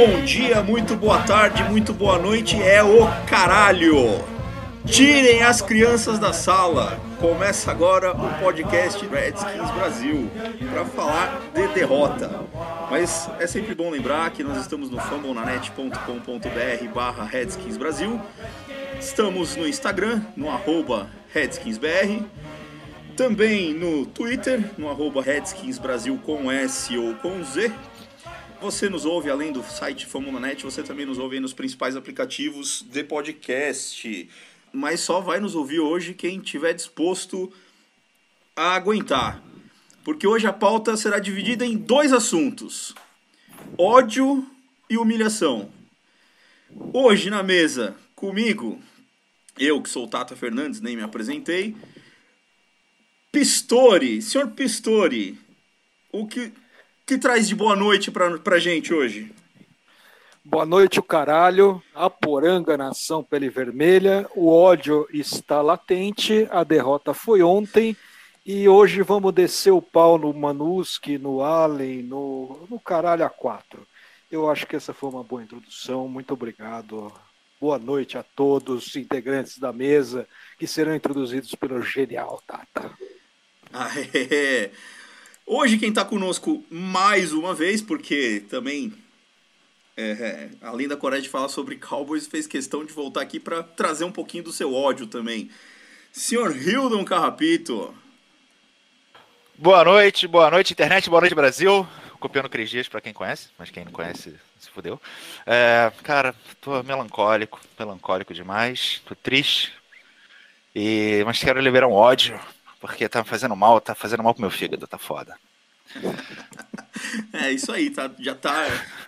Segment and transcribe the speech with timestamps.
[0.00, 4.24] bom dia, muito boa tarde, muito boa noite, é o caralho!
[4.86, 6.98] Tirem as crianças da sala!
[7.20, 10.30] Começa agora o podcast Redskins Brasil
[10.72, 12.30] para falar de derrota.
[12.90, 18.18] Mas é sempre bom lembrar que nós estamos no fambonanet.com.br barra Redskins Brasil.
[18.98, 22.24] Estamos no Instagram, no arroba RedskinsBR.
[23.18, 27.70] Também no Twitter, no arroba Redskins Brasil com S ou com Z.
[28.60, 33.02] Você nos ouve além do site Fambonanet, você também nos ouve nos principais aplicativos de
[33.02, 34.28] podcast.
[34.70, 37.50] Mas só vai nos ouvir hoje quem tiver disposto
[38.54, 39.42] a aguentar.
[40.04, 42.94] Porque hoje a pauta será dividida em dois assuntos:
[43.78, 44.46] ódio
[44.90, 45.72] e humilhação.
[46.92, 48.78] Hoje na mesa, comigo,
[49.58, 51.74] eu que sou o Tata Fernandes, nem me apresentei.
[53.32, 55.38] Pistori, senhor Pistori,
[56.12, 56.52] o que,
[57.10, 59.32] que traz de boa noite pra, pra gente hoje?
[60.44, 61.82] Boa noite, o caralho.
[61.92, 64.28] A poranga nação pele vermelha.
[64.32, 66.46] O ódio está latente.
[66.52, 67.96] A derrota foi ontem.
[68.46, 73.84] E hoje vamos descer o pau no Manuski, no Allen, no, no caralho a quatro.
[74.30, 76.06] Eu acho que essa foi uma boa introdução.
[76.06, 77.12] Muito obrigado.
[77.60, 82.96] Boa noite a todos os integrantes da mesa que serão introduzidos pelo genial Tata.
[83.72, 84.70] Ah, é.
[85.52, 88.92] Hoje quem está conosco mais uma vez, porque também,
[89.96, 93.64] é, é, além da coragem de falar sobre Cowboys, fez questão de voltar aqui para
[93.64, 95.50] trazer um pouquinho do seu ódio também.
[96.12, 97.92] Senhor Hildon Carrapito.
[99.58, 101.84] Boa noite, boa noite, internet, boa noite, Brasil.
[102.20, 105.00] Copiando Cris Dias, pra quem conhece, mas quem não conhece, se fudeu.
[105.44, 109.72] É, cara, tô melancólico, melancólico demais, tô triste.
[110.72, 112.38] E, mas quero liberar um ódio,
[112.80, 115.36] porque tá fazendo mal, tá fazendo mal pro meu fígado, tá foda.
[117.32, 118.66] É isso aí, tá, já tá,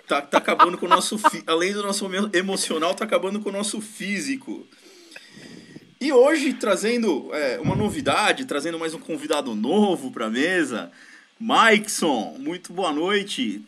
[0.09, 1.20] tá, tá acabando com o nosso.
[1.47, 4.66] Além do nosso emo- emocional, tá acabando com o nosso físico.
[6.00, 10.91] E hoje, trazendo é, uma novidade, trazendo mais um convidado novo pra mesa.
[11.38, 13.65] Mikeson, muito boa noite.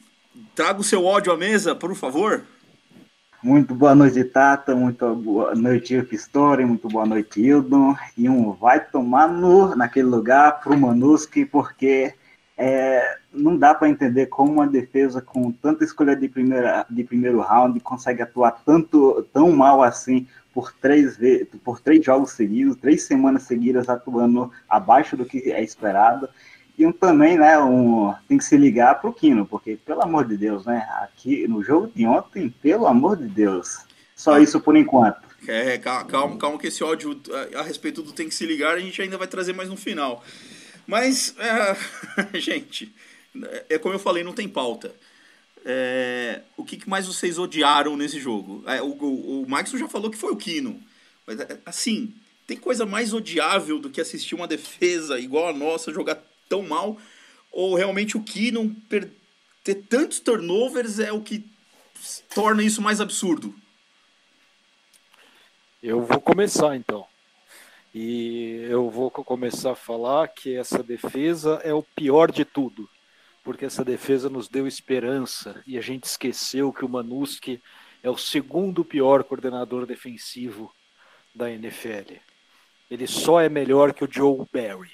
[0.54, 2.44] Traga o seu ódio à mesa, por favor.
[3.42, 4.74] Muito boa noite, Tata.
[4.74, 6.64] Muito boa noite, Pistori.
[6.64, 7.94] Muito boa noite, Hildon.
[8.16, 12.14] E um vai tomar no, naquele lugar pro Manuski, porque
[12.56, 17.41] é, não dá para entender como uma defesa com tanta escolha de, primeira, de primeiro
[17.41, 21.19] round consegue atuar tanto, tão mal assim por três,
[21.65, 26.28] por três jogos seguidos, três semanas seguidas atuando abaixo do que é esperado.
[26.78, 30.36] E um, também, né, um, tem que se ligar pro Kino, porque, pelo amor de
[30.36, 33.84] Deus, né, aqui no jogo de ontem, pelo amor de Deus,
[34.15, 35.19] só isso por enquanto.
[35.47, 37.21] É, ca- calma, calma que esse ódio
[37.54, 39.76] a, a respeito do tem que se ligar a gente ainda vai trazer mais no
[39.76, 40.25] final.
[40.87, 42.93] Mas, é, gente,
[43.69, 44.95] é como eu falei, não tem pauta.
[45.65, 48.62] É, o que mais vocês odiaram nesse jogo?
[48.67, 50.81] É, o, o, o já falou que foi o Kino.
[51.27, 52.15] Mas, é, assim,
[52.47, 56.99] tem coisa mais odiável do que assistir uma defesa igual a nossa jogar tão mal?
[57.51, 58.75] Ou realmente o Kino
[59.62, 61.45] ter tantos turnovers é o que
[62.34, 63.55] torna isso mais absurdo?
[65.83, 67.06] Eu vou começar então.
[67.94, 72.88] E eu vou co- começar a falar que essa defesa é o pior de tudo,
[73.44, 77.62] porque essa defesa nos deu esperança e a gente esqueceu que o Manuski
[78.03, 80.72] é o segundo pior coordenador defensivo
[81.34, 82.21] da NFL.
[82.91, 84.91] Ele só é melhor que o Joe Barry,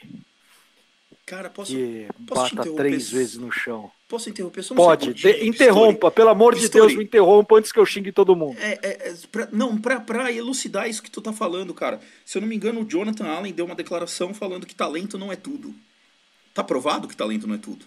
[1.27, 3.91] Cara, posso, que posso bata três vezes no chão.
[4.10, 6.68] Posso interromper só um Pode, de- interrompa, pelo amor de.
[6.68, 8.59] Deus, me interrompa antes que eu xingue todo mundo.
[8.60, 12.01] É, é, é, pra- não, pra, pra elucidar isso que tu tá falando, cara.
[12.24, 15.33] Se eu não me engano, o Jonathan Allen deu uma declaração falando que talento não
[15.33, 15.72] é tudo.
[16.53, 17.86] Tá provado que talento não é tudo.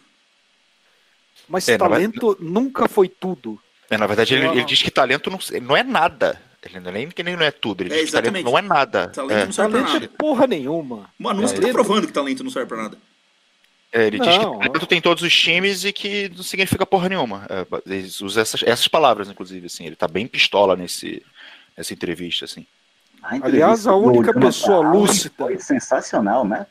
[1.47, 3.59] Mas É, vai- talento nunca foi tudo.
[3.89, 6.41] É, na verdade, ele, ele diz que talento não, não é nada.
[6.65, 7.81] Ele não é nem que nem não é tudo.
[7.81, 8.45] Ele É, diz que talento exatamente.
[8.45, 9.09] não é nada.
[9.09, 10.13] Talento É, não serve pra Talento é nada.
[10.17, 11.11] porra nenhuma.
[11.19, 12.97] O Manusco tá provando que talento não serve pra nada.
[13.93, 14.59] É, ele diz que Não.
[14.59, 17.45] talento tem todos os times e que não significa porra nenhuma.
[17.49, 19.85] É, ele usa essas, essas palavras, inclusive, assim.
[19.85, 21.23] Ele tá bem pistola nesse,
[21.77, 22.65] nessa entrevista, assim.
[23.21, 26.65] A Aliás, entrevista a do única pessoa lúcida- Foi sensacional, né?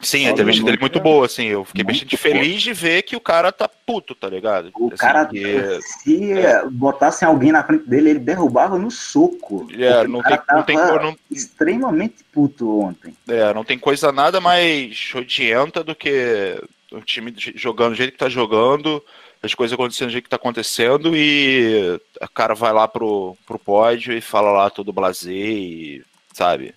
[0.00, 1.44] Sim, a entrevista dele é muito boa, assim.
[1.46, 4.70] Eu fiquei muito bastante feliz de ver que o cara tá puto, tá ligado?
[4.74, 6.34] O Assim, cara, que- se
[6.70, 9.68] botassem alguém na frente dele, ele derrubava no soco.
[9.72, 13.14] É, não tem- não tem não- extremamente puto ontem.
[13.28, 16.58] É, não tem coisa nada mais odienta do que
[16.90, 19.04] o time jogando do jeito que tá jogando,
[19.42, 23.58] as coisas acontecendo do jeito que tá acontecendo e o cara vai lá pro, pro
[23.58, 26.74] pódio e fala lá todo blazer e, sabe?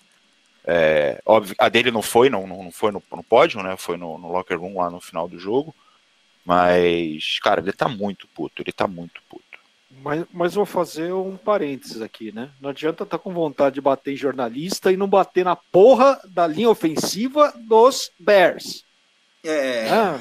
[0.66, 3.76] É, óbvio, a dele não foi, não, não foi no, no pódio, né?
[3.78, 5.76] Foi no, no locker room lá no final do jogo.
[6.46, 9.44] Mas, cara, ele tá muito puto, ele tá muito puto.
[10.02, 12.50] Mas, mas vou fazer um parênteses aqui, né?
[12.60, 16.48] Não adianta estar com vontade de bater em jornalista e não bater na porra da
[16.48, 18.84] linha ofensiva dos Bears.
[19.44, 19.90] É.
[19.90, 20.20] Ah,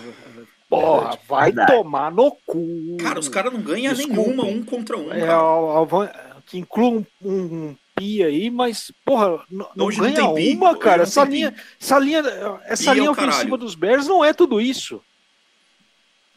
[0.69, 1.73] porra, vai Verdade.
[1.73, 2.97] tomar no cu.
[3.01, 4.21] Cara, os caras não ganham Desculpa.
[4.21, 5.13] nenhuma um contra um.
[5.13, 5.27] É,
[6.47, 10.99] que inclua um, um pi aí, mas, porra, não não ganha tem pi, uma, cara.
[10.99, 12.23] não Essa linha, essa linha,
[12.65, 13.59] essa é linha o ofensiva caralho.
[13.59, 15.03] dos Bears não é tudo isso.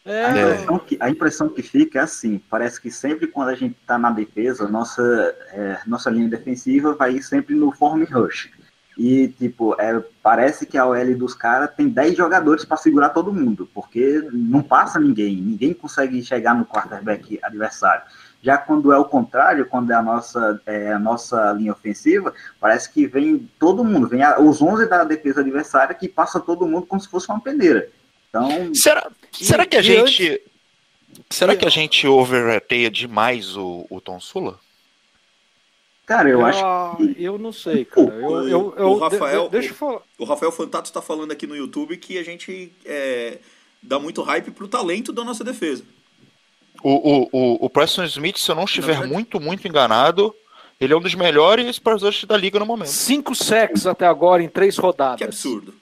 [0.06, 3.56] A, É, impressão que, a impressão que fica é assim, parece que sempre quando a
[3.56, 5.02] gente tá na defesa, nossa,
[5.52, 8.50] é, nossa linha defensiva vai sempre no form rush.
[8.98, 13.34] E, tipo, é, parece que a OL dos caras tem 10 jogadores para segurar todo
[13.34, 18.04] mundo, porque não passa ninguém, ninguém consegue chegar no quarterback adversário.
[18.46, 22.94] Já quando é o contrário, quando é a nossa, é, a nossa linha ofensiva, parece
[22.94, 26.86] que vem todo mundo, vem a- os 11 da defesa adversária que passa todo mundo
[26.86, 27.90] como se fosse uma peneira.
[28.30, 29.10] Então, Será,
[29.42, 30.40] E- será que a gente.
[31.28, 34.60] Será e- que a gente overrateia demais o, o Tom Sula?
[36.06, 38.08] cara, eu ah, acho que eu não sei, cara.
[38.14, 40.02] Eu, eu, eu, O Rafael- de- de- deixa eu falar.
[40.20, 43.40] O Rafael Fantato está falando aqui no YouTube que a gente é,
[43.82, 45.84] dá muito hype pro talento da nossa defesa.
[46.84, 50.36] O, o, o, o Preston Smith, se eu não estiver verdade- muito, muito enganado,
[50.80, 52.90] ele é um dos melhores rushers da liga no momento.
[52.90, 55.18] Cinco sacks até agora em três rodadas.
[55.18, 55.74] Que absurdo.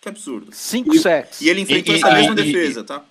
[0.00, 0.48] Que absurdo.
[0.52, 1.40] Cinco E- sacks.
[1.40, 3.02] E ele enfrentou E- essa e- mesma e- defesa, tá?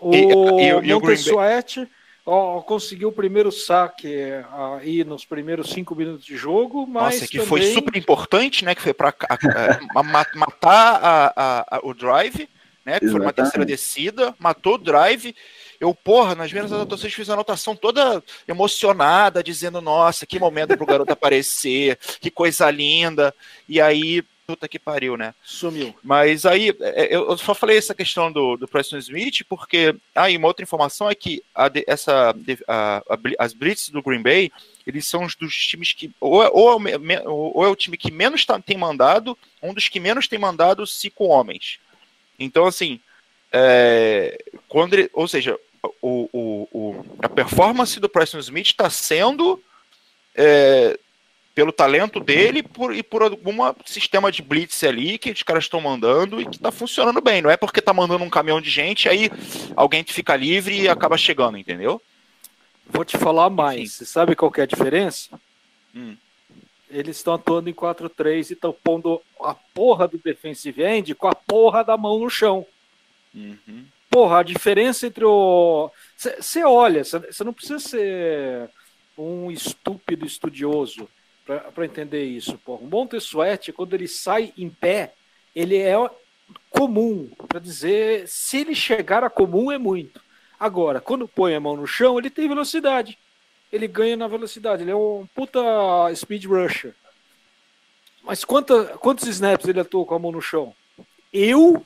[0.00, 1.88] O E- e- e Bay- Montesuete
[2.24, 4.08] ó, conseguiu o primeiro saque
[4.80, 7.46] aí nos primeiros cinco minutos de jogo, mas Nossa, que também...
[7.48, 8.74] foi super importante, né?
[8.74, 9.14] Que foi para
[10.34, 12.48] matar a- a- a- o drive,
[12.84, 12.98] né?
[13.00, 15.34] Que foi uma terceira descida, matou o drive.
[15.80, 20.86] Eu, porra, nas minhas anotações fiz a anotação toda emocionada, dizendo, nossa, que momento pro
[20.86, 23.34] garoto aparecer, que coisa linda.
[23.68, 25.34] E aí, puta que pariu, né?
[25.42, 25.94] Sumiu.
[26.02, 30.36] Mas aí, é, eu eu só falei essa questão do, do Preston Smith, porque aí
[30.36, 32.34] uma outra informação é que a essa,
[32.68, 34.52] a- a as Blitz do Green Bay,
[34.86, 36.10] eles são os dos times que.
[36.20, 39.88] Ou, é- ou, é ou é o time que menos tá- tem mandado, um dos
[39.88, 41.80] que menos tem mandado cinco homens.
[42.38, 43.00] Então, assim,
[43.50, 44.38] é,
[44.68, 45.58] quando ele, ou seja,
[46.02, 49.62] o, o, o- a performance do Preston Smith está sendo
[50.34, 50.98] é,
[51.54, 55.80] pelo talento dele por, e por algum sistema de blitz ali que os caras estão
[55.80, 57.40] mandando e que está funcionando bem.
[57.40, 59.30] Não é porque tá mandando um caminhão de gente, aí
[59.74, 62.00] alguém fica livre e acaba chegando, entendeu?
[62.86, 63.92] Vou te falar mais.
[63.92, 63.98] Sim.
[63.98, 65.40] Você sabe qual que é a diferença?
[65.94, 66.16] Hum.
[66.88, 71.34] Eles estão atuando em 4-3 e estão pondo a porra do defensive end com a
[71.34, 72.64] porra da mão no chão.
[73.34, 73.84] Uhum.
[74.10, 75.90] Porra, a diferença entre o.
[76.16, 78.70] Você olha, você não precisa ser
[79.18, 81.08] um estúpido estudioso
[81.44, 82.58] para entender isso.
[82.58, 82.82] Porra.
[82.82, 85.12] Um Montesuete, quando ele sai em pé,
[85.54, 85.94] ele é
[86.70, 87.30] comum.
[87.48, 90.20] Para dizer, se ele chegar a comum, é muito.
[90.58, 93.18] Agora, quando põe a mão no chão, ele tem velocidade.
[93.72, 94.82] Ele ganha na velocidade.
[94.82, 95.60] Ele é um puta
[96.14, 96.94] speed rusher.
[98.22, 100.74] Mas quanta, quantos snaps ele atuou com a mão no chão?
[101.32, 101.85] Eu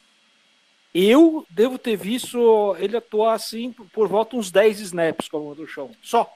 [0.94, 5.54] eu devo ter visto ele atuar assim por, volta uns 10 snaps com a mão
[5.54, 5.90] no chão.
[6.02, 6.32] Só.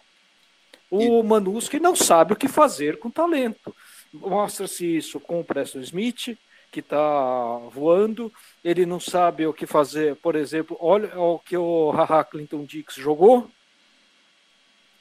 [0.91, 3.75] O Manuski não sabe o que fazer com talento.
[4.13, 6.39] Mostra-se isso com o Preston Smith,
[6.71, 8.33] que está voando.
[8.63, 12.95] Ele não sabe o que fazer, por exemplo, olha o que o Haha Clinton Dix
[12.95, 13.51] jogou.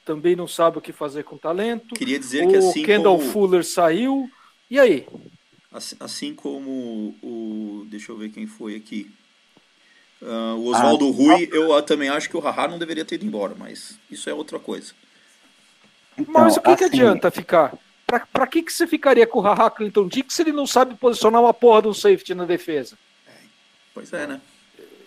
[0.04, 1.94] Também não sabe o que fazer com talento.
[1.94, 4.28] Queria dizer que O assim Kendall como, Fuller saiu.
[4.68, 5.06] E aí?
[5.72, 7.86] assim, assim como o.
[7.88, 9.10] Deixa eu ver quem foi aqui.
[10.22, 13.26] Ah, o Oswaldo Rui, eu ah, também acho que o Haha não deveria ter ido
[13.26, 14.92] embora, mas isso é outra coisa.
[16.16, 17.74] Então, Mas o que, que assim, adianta ficar?
[18.06, 20.94] Pra, pra que, que você ficaria com o Haha Clinton Dix se ele não sabe
[20.94, 22.96] posicionar uma porra de um safety na defesa?
[23.92, 24.40] Pois é, né?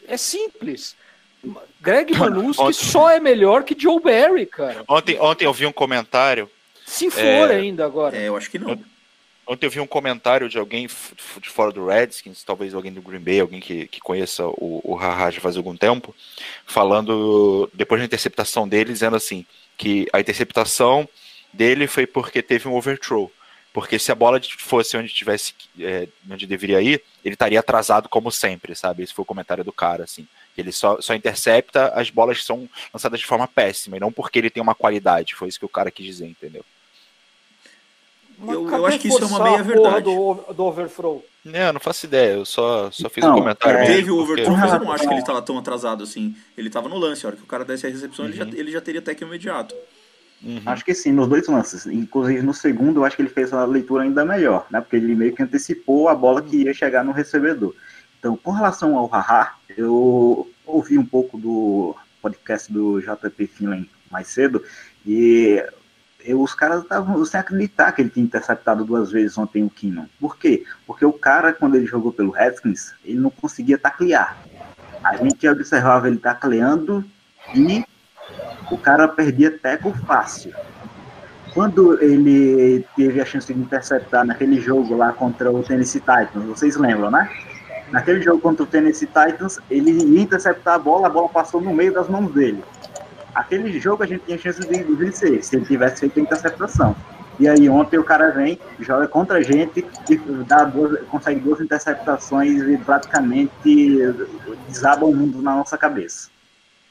[0.08, 0.96] É simples.
[1.82, 4.84] Greg Manuski Ontem- só é melhor que Joe Barry, cara.
[4.88, 6.50] Ontem, ontem eu vi um comentário.
[6.86, 7.22] Se for
[7.52, 7.56] É.
[7.56, 8.16] ainda agora.
[8.18, 8.80] É, eu acho que não.
[9.48, 13.22] Ontem eu vi um comentário de alguém de fora do Redskins, talvez alguém do Green
[13.22, 16.14] Bay, alguém que, que conheça o, o Haha já faz algum tempo,
[16.66, 19.46] falando depois da interceptação dele, dizendo assim
[19.78, 21.08] que a interceptação
[21.54, 23.32] dele foi porque teve um overthrow.
[23.72, 28.32] Porque se a bola fosse onde tivesse, é, onde deveria ir, ele estaria atrasado como
[28.32, 29.04] sempre, sabe?
[29.04, 30.28] Esse foi o comentário do cara, assim.
[30.58, 34.50] Ele só, só intercepta, as bolas são lançadas de forma péssima, e não porque ele
[34.50, 35.36] tem uma qualidade.
[35.36, 36.66] Foi isso que o cara quis dizer, entendeu?
[38.40, 40.04] Eu- eu acho que isso é uma meia verdade.
[40.06, 41.24] Do, do overthrow.
[41.44, 43.96] Não, eu não faço ideia, eu só, só fiz Não, um comentário é, mesmo.
[43.96, 46.36] Teve o porque- overthrow, mas eu não acho que ele relação- tava tão atrasado assim.
[46.58, 48.52] Ele tava no lance, a hora que o cara desse a recepção, ele, já, Uhum.
[48.54, 49.74] ele já teria tackle imediato.
[50.44, 50.62] Uhum.
[50.68, 51.88] Acho que sim, nos dois lances.
[51.88, 54.80] Inclusive no segundo, eu acho que ele fez a leitura ainda melhor, né?
[54.82, 57.74] Porque ele meio que antecipou a bola que ia chegar no recebedor.
[58.20, 64.28] Então, com relação ao Haha, eu ouvi um pouco do podcast do JP Finlay mais
[64.28, 64.64] cedo
[65.06, 65.64] e
[66.28, 70.08] eu- os caras estavam sem acreditar que ele tinha interceptado duas vezes ontem o Keenan.
[70.20, 70.64] Por quê?
[70.86, 74.38] Porque o cara, quando ele jogou pelo Redskins, ele não conseguia taclear.
[75.04, 77.04] A gente observava ele tacleando
[77.56, 77.86] e
[78.70, 80.54] o cara perdia teco fácil.
[81.54, 86.76] Quando ele teve a chance de interceptar naquele jogo lá contra o Tennessee Titans, vocês
[86.76, 87.30] lembram, né?
[87.90, 91.74] Naquele jogo contra o Tennessee Titans, ele ia interceptar a bola, a bola passou no
[91.74, 92.64] meio das mãos dele.
[93.38, 96.96] Aquele jogo a gente tinha chance de vencer, se ele tivesse feito a interceptação.
[97.40, 101.62] E aí ontem o cara vem, joga contra a gente e dá duas, consegue duas
[101.62, 104.00] interceptações e praticamente
[104.68, 106.30] desaba o mundo na nossa cabeça.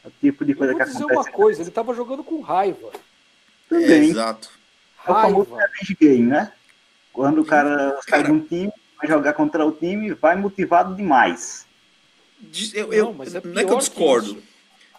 [0.04, 2.22] É o tipo de Eu coisa vou que dizer acontece uma coisa, ele tava jogando
[2.22, 2.90] com raiva.
[3.68, 4.10] também.
[4.10, 4.48] exato.
[5.04, 5.72] É o famoso Raiva.
[6.00, 6.52] game, né?
[7.12, 11.66] Quando o cara sai de um time, vai jogar contra o time, vai motivado demais.
[12.72, 14.26] Eu, eu- Não, mas é não é que eu que discordo.
[14.32, 14.42] isso.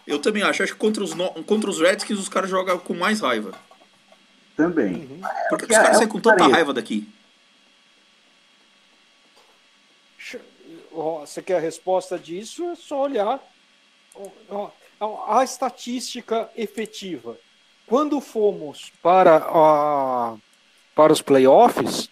[0.07, 0.63] Eu também acho.
[0.63, 3.51] Acho que contra os, no- contra os Redskins os caras jogam com mais raiva.
[4.55, 4.95] Também.
[4.95, 5.21] Uhum.
[5.49, 6.53] Por que, que É, os caras é saem com tanta parede.
[6.53, 7.07] raiva daqui?
[10.91, 12.65] Você quer a resposta disso?
[12.71, 13.39] É só olhar
[15.27, 17.37] a estatística efetiva.
[17.85, 20.35] Quando fomos para, a,
[20.95, 22.09] para os playoffs,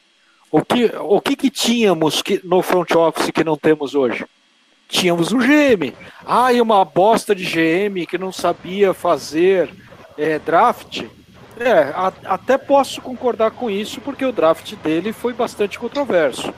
[0.52, 4.25] o que, o que, que tínhamos que, no front office que não temos hoje?
[4.88, 5.94] Tínhamos o GM.
[6.25, 9.70] Ah, e uma bosta de GM que não sabia fazer
[10.18, 11.04] é, draft.
[11.60, 16.54] É, a- até posso concordar com isso, porque o draft dele foi bastante controverso.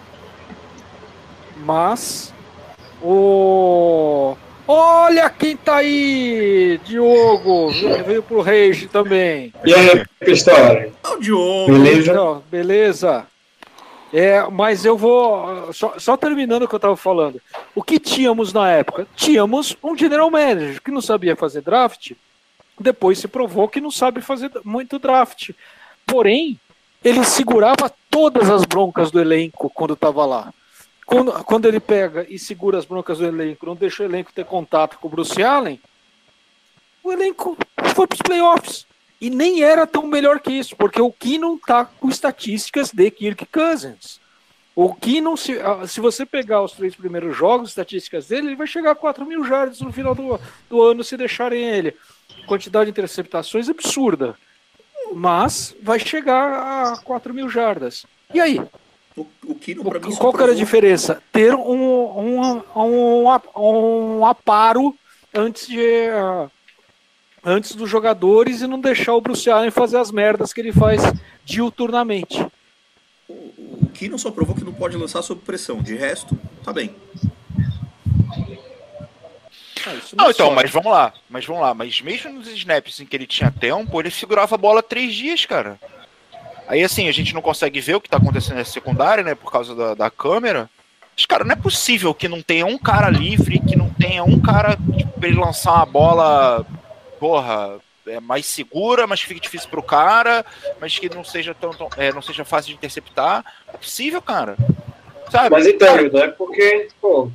[1.57, 2.33] Mas
[3.01, 4.35] o.
[4.67, 6.79] Olha quem tá aí!
[6.83, 7.71] Diogo!
[8.05, 9.53] Veio pro Rage também.
[9.63, 10.91] E aí, Pistori?
[11.03, 11.71] É o Diogo.
[11.71, 12.11] Beleza?
[12.11, 13.25] Então, beleza.
[14.13, 15.73] É, mas eu vou.
[15.73, 17.41] Só, só terminando o que eu tava falando.
[17.75, 19.07] O que tínhamos na época?
[19.15, 22.13] Tínhamos um general manager que não sabia fazer draft.
[22.79, 25.51] Depois se provou que não sabe fazer muito draft.
[26.05, 26.59] Porém,
[27.03, 30.53] ele segurava todas as broncas do elenco quando estava lá.
[31.05, 34.45] Quando, quando ele pega e segura as broncas do elenco, não deixa o elenco ter
[34.45, 35.79] contato com o Bruce Allen,
[37.03, 37.57] o elenco
[37.95, 38.86] foi para os playoffs.
[39.19, 43.45] E nem era tão melhor que isso, porque o Keenum tá com estatísticas de Kirk
[43.47, 44.19] Cousins.
[44.75, 48.67] O Keenum, se, ah, se você pegar os três primeiros jogos, estatísticas dele, ele vai
[48.67, 51.95] chegar a 4 mil jardas no final do, do ano se deixarem ele.
[52.45, 54.35] Quantidade de interceptações absurda.
[55.13, 58.05] Mas vai chegar a 4 mil jardas.
[58.33, 58.61] E aí?
[59.15, 61.23] O, o Kino, O- mim, qual que era a diferença?
[61.31, 64.93] Ter um, um, um, ap- um aparo
[65.33, 66.49] antes de ah,
[67.47, 71.01] antes dos jogadores e não deixar o Bruce Allen fazer as merdas que ele faz
[71.45, 72.45] diuturnamente.
[73.29, 73.33] O,
[73.83, 75.81] o Kino só provou que não pode lançar sob pressão.
[75.81, 76.93] De resto, tá bem.
[79.85, 81.13] Ah, isso Não, é então, mas vamos lá.
[81.29, 81.73] Mas vamos lá.
[81.73, 85.45] Mas mesmo nos snaps em que ele tinha tempo, ele segurava a bola três dias,
[85.45, 85.79] cara.
[86.67, 89.35] Aí assim, a gente não consegue ver o que tá acontecendo na secundária, né?
[89.35, 90.69] Por causa da, da câmera.
[91.15, 94.39] Mas, cara, não é possível que não tenha um cara livre, que não tenha um
[94.39, 96.65] cara tipo, pra ele lançar uma bola,
[97.19, 100.45] porra, é, mais segura, mas que fique difícil pro cara,
[100.79, 103.43] mas que não seja tão, tão- é, não seja fácil de interceptar.
[103.67, 104.55] Não é possível, cara.
[105.31, 105.49] Sabe?
[105.49, 107.29] Mas então, Hildo, é porque, pô,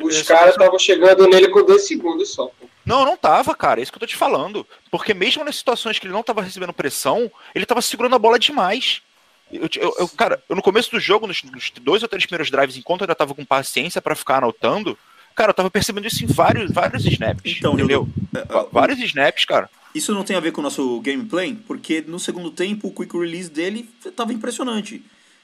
[0.00, 2.46] os caras estavam chegando nele com dois segundos só.
[2.46, 2.66] pô.
[2.84, 3.80] Não, não tava, cara.
[3.80, 4.66] É isso que eu tô te falando.
[4.90, 8.38] Porque mesmo nas situações que ele não tava recebendo pressão, ele tava segurando a bola
[8.38, 9.02] demais.
[9.52, 12.50] Eu, eu- eu- cara, eu no começo do jogo, nos, nos dois ou três primeiros
[12.50, 14.96] drives, enquanto eu ainda tava com paciência pra ficar anotando,
[15.36, 17.54] cara, eu tava percebendo isso em vários, vários snaps.
[17.56, 18.08] Então, entendeu?
[18.34, 19.70] É, é, Vários snaps, cara.
[19.94, 23.16] Isso não tem a ver com o nosso gameplay, porque no segundo tempo o quick
[23.16, 25.02] release dele tava impressionante.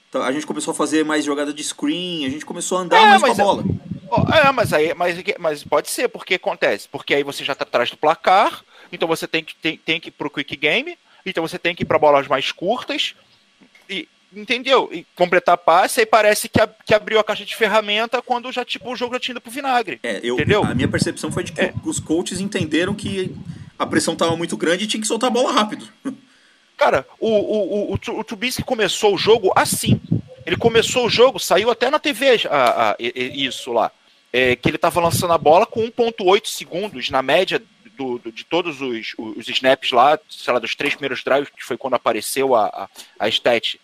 [0.08, 2.96] Então, a gente começou a fazer mais jogada de screen, a gente começou a andar
[2.98, 3.64] É, mais com a é- bola.
[4.10, 6.86] Ó, É, mas aí, mas, mas pode ser, porque acontece.
[6.86, 10.08] Porque aí você já tá atrás do placar, então você tem que, tem, tem que
[10.08, 13.14] ir pro quick game, então você tem que ir pra bolas mais curtas,
[13.88, 14.88] e, entendeu?
[14.92, 18.64] E completar passe, aí parece que, a- que abriu a caixa de ferramenta quando já,
[18.64, 19.98] tipo, o jogo já tinha ido pro vinagre.
[20.02, 20.62] É, eu, Entendeu?
[20.64, 21.72] A minha percepção foi de que É.
[21.84, 23.34] os coaches entenderam que
[23.78, 25.88] a pressão tava muito grande e tinha que soltar a bola rápido.
[26.76, 30.00] Cara, o, o, o, o, Tru- o Trubisky começou o jogo assim.
[30.44, 33.90] Ele começou o jogo, saiu até na TV a- a- isso lá.
[34.32, 37.62] É, que ele tava lançando a bola com 1.8 segundos na média
[37.96, 41.62] do, do- de todos os, os snaps lá, sei lá, dos três primeiros drives, que
[41.62, 42.88] foi quando apareceu a, a,
[43.20, 43.78] a stat.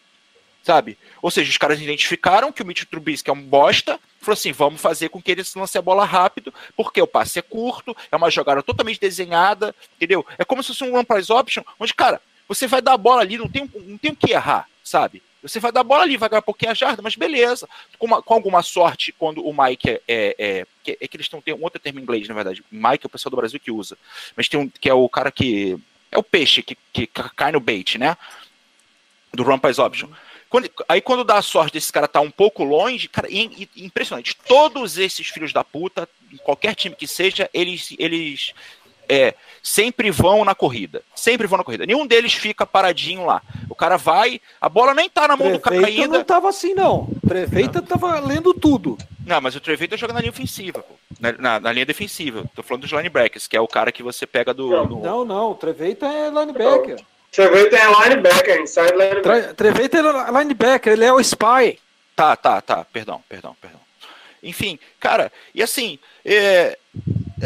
[0.68, 0.98] Sabe?
[1.22, 4.78] Ou seja, os caras identificaram que o Mitch Trubisky é um bosta, falou assim, vamos
[4.82, 8.30] fazer com que ele lance a bola rápido, porque o passe é curto, é uma
[8.30, 10.26] jogada totalmente desenhada, entendeu?
[10.36, 13.22] É como se fosse um run price option, onde, cara, você vai dar a bola
[13.22, 15.22] ali, não tem, não tem o que errar, sabe?
[15.42, 17.66] Você vai dar a bola ali, vai ganhar um pouquinho a jarda, mas beleza.
[17.98, 20.02] Com, uma- com alguma sorte, quando o Mike é.
[20.06, 22.62] É, é, que, é que eles têm um, um outro termo em inglês, na verdade.
[22.70, 23.96] Mike é o pessoal do Brasil que usa.
[24.36, 25.78] Mas tem um que é o cara que.
[26.12, 28.14] É o peixe que, que cai no bait, né?
[29.32, 30.08] Do Price Option.
[30.50, 33.84] Quando- aí quando dá a sorte desse cara tá um pouco longe, cara, e- e-
[33.84, 34.34] impressionante.
[34.46, 38.52] Todos esses filhos da puta, em qualquer time que seja, eles, eles
[39.10, 41.02] é, sempre vão na corrida.
[41.14, 41.86] Sempre vão na corrida.
[41.86, 43.40] Nenhum deles fica paradinho lá.
[43.68, 46.18] O cara vai, a bola nem tá na mão do cara Prefeito ainda.
[46.18, 47.08] não tava assim, não.
[47.26, 48.98] Prefeito tava lendo tudo.
[49.26, 50.94] Não, mas o Trevei tá jogando na linha ofensiva, pô.
[51.20, 52.44] Na, na- na linha defensiva.
[52.54, 54.70] Tô falando dos linebackers, que é o cara que você pega do.
[54.70, 55.54] Não, do- Não, não.
[55.54, 56.96] Treveita é linebacker.
[56.96, 59.54] Você vê tem linebacker, inside linebacker.
[60.28, 61.78] É linebacker, ele é o spy.
[62.16, 62.84] Tá, tá, tá.
[62.84, 63.80] Perdão, perdão, perdão.
[64.42, 66.78] Enfim, cara, e assim, é,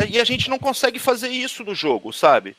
[0.09, 2.57] e a gente não consegue fazer isso no jogo, sabe?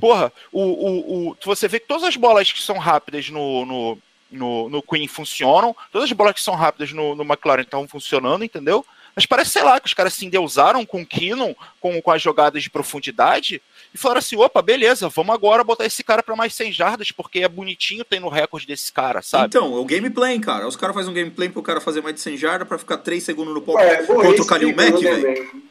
[0.00, 3.98] Porra, o, o, o, você vê que todas as bolas que são rápidas no, no,
[4.30, 8.44] no, no Queen funcionam, todas as bolas que são rápidas no, no McLaren estão funcionando,
[8.44, 8.84] entendeu?
[9.14, 12.20] Mas parece, sei lá, que os caras se endeusaram com o Kinnon, com, com as
[12.20, 13.62] jogadas de profundidade,
[13.94, 17.38] e falaram assim: opa, beleza, vamos agora botar esse cara pra mais 100 jardas, porque
[17.40, 19.46] é bonitinho ter no recorde desse cara, sabe?
[19.46, 20.66] Então, é o gameplay, cara.
[20.66, 23.22] Os caras fazem um gameplay pro cara fazer mais de 100 jardas pra ficar 3
[23.22, 25.62] segundos no pocket é burrice contra o Kalil de Mack, velho.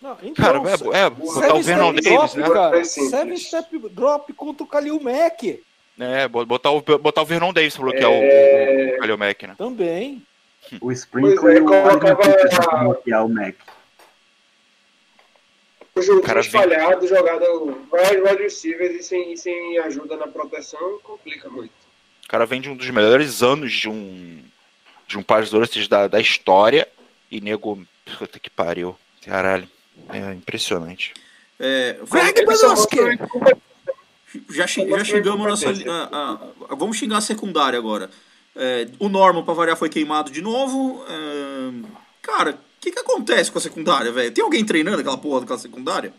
[0.00, 2.50] Não, então, Cara, é, é botar o Vernon Davis, drop, né?
[2.50, 2.78] cara.
[2.78, 2.84] É.
[2.84, 5.62] Seven step drop contra o Kalil Mack.
[5.98, 8.92] É, botar o, botar o Vernon Davis pra bloquear É.
[8.92, 9.54] o, o Kalil Mack, né?
[9.56, 10.22] Também.
[10.80, 13.54] O Sprinkle Pois é, e o colocava- bloquear o Mac.
[15.96, 17.46] O jogo cara vem- falhado, jogada
[17.90, 21.72] vários wide receivers e sem, sem ajuda na proteção, complica muito.
[22.24, 24.42] O cara vem de um dos melhores anos de um
[25.08, 25.48] de um pass
[25.88, 26.86] da, da história
[27.30, 27.80] e nego,
[28.18, 29.68] puta que pariu, caralho,
[30.10, 31.14] é impressionante.
[31.60, 32.96] É, Greg Banoski!
[34.50, 35.70] já, já xingamos a nossa.
[35.70, 36.38] a-
[36.70, 38.10] a- vamos xingar a secundária agora.
[38.56, 41.04] É, o Norman, pra variar, foi queimado de novo.
[41.08, 41.88] É,
[42.20, 42.58] cara,
[42.90, 44.30] que, que acontece com a secundária, velho?
[44.32, 46.12] Tem alguém treinando aquela porra daquela secundária?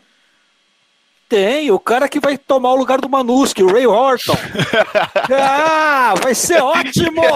[1.28, 4.36] Tem, o cara que vai tomar o lugar do Manuski, o Ray Horton.
[5.38, 7.22] ah, vai ser ótimo!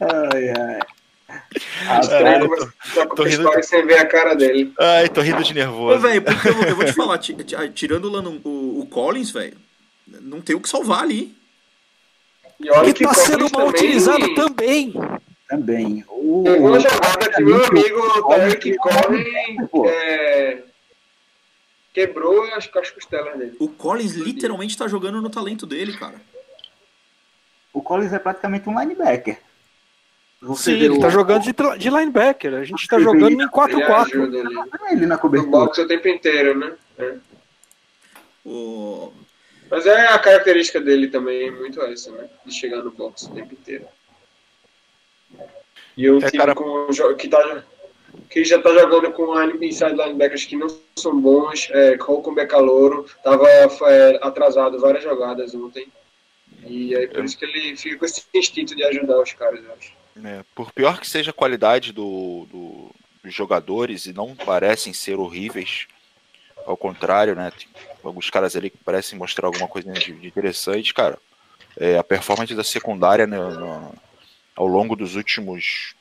[0.00, 0.80] Ai, ai.
[2.00, 4.72] Os É, caras eu começam a trocar tô rindo história sem ver a cara dele.
[4.78, 5.98] Ai, tô rindo de Ô, nervoso.
[6.00, 9.30] velho, porque eu, eu vou te falar, ti- ti- tirando o, Landon- o, o Collins,
[9.30, 9.56] velho,
[10.06, 11.34] não tem o que salvar ali.
[12.60, 14.94] E olha Que tá Collins sendo mal também utilizado também.
[15.48, 16.04] Também.
[16.08, 19.86] O, Teve uma jogada que meu amigo Collins, Tarek Cohen pô.
[19.88, 20.62] é,
[21.92, 23.56] quebrou que as costelas dele.
[23.60, 26.20] O Collins literalmente tá jogando no talento dele, cara.
[27.72, 29.38] o Collins é praticamente um linebacker.
[30.42, 32.54] Você Sim, ele o- tá jogando de, de linebacker.
[32.54, 33.90] A gente tá Ele- jogando em Ele 4-4.
[34.02, 34.56] ajuda ali.
[34.92, 35.50] ele na No cobertura.
[35.50, 36.74] box o tempo inteiro, né?
[36.98, 37.14] É.
[38.44, 39.12] O...
[39.70, 42.28] Mas é a característica dele também, muito essa, né?
[42.44, 43.86] De chegar no box o tempo inteiro.
[45.96, 47.64] E um É, time cara- com, que, tá,
[48.30, 53.48] que já tá jogando com inside linebackers que não são bons, é, com Becalouro, tava
[53.48, 55.86] é, atrasado várias jogadas ontem.
[56.66, 59.72] E aí por isso que ele fica com esse instinto de ajudar os caras, eu
[59.72, 59.92] acho.
[60.24, 62.90] É, por pior que seja a qualidade do, do-
[63.22, 65.86] dos jogadores, e não parecem ser horríveis,
[66.66, 67.50] ao contrário, né?
[67.56, 67.68] Tem
[68.02, 71.18] alguns caras ali que parecem mostrar alguma coisa de, de interessante, cara.
[71.78, 73.92] É, a performance da secundária né, no-
[74.56, 75.94] ao longo dos últimos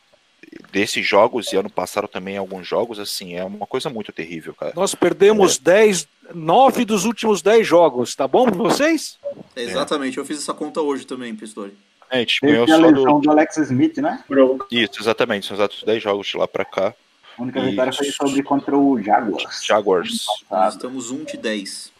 [0.71, 4.73] desses jogos e ano passado também alguns jogos, assim, é uma coisa muito terrível, cara.
[4.75, 9.17] Nós perdemos 10, 9 dos últimos 10 jogos, tá bom pra vocês?
[9.55, 11.73] Exatamente, eu fiz essa conta hoje também, Pistori.
[12.09, 13.19] É, a gente Teve ganhou a só do.
[13.19, 14.23] do Alex Smith, né?
[14.71, 16.93] Isso, exatamente, são exatos 10 jogos de lá pra cá.
[17.37, 19.65] A única vitória foi sobre contra o Jaguars.
[19.65, 20.25] Jaguars.
[20.49, 21.91] Nós estamos 1 de 10.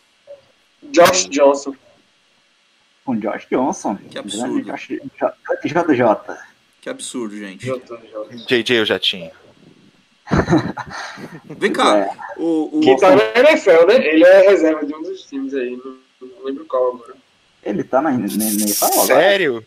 [0.92, 1.76] Josh Johnson.
[3.06, 3.96] Com Josh Johnson.
[4.10, 4.62] Que absurdo.
[4.64, 4.88] Grande Josh-
[5.64, 6.36] JJ.
[6.82, 7.66] Que absurdo, gente.
[8.48, 9.32] JJ eu já tinha.
[11.46, 12.10] Vem cá, É.
[12.38, 13.96] o, o- Que tá na NFL, né?
[14.08, 17.14] Ele é reserva de um dos times aí, não, não lembro qual agora.
[17.64, 18.42] Ele tá na NFL
[18.86, 19.06] agora.
[19.06, 19.66] Sério?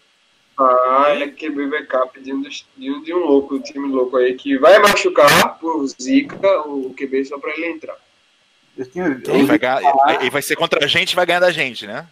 [0.58, 3.86] Ah, ele é QB backup de um, dos, de, um, de um louco, um time
[3.88, 7.96] louco aí, que vai machucar por zica o QB só pra ele entrar.
[8.76, 9.80] Ele vai, ganhar,
[10.20, 12.06] ele vai ser contra a gente e vai ganhar da gente, né?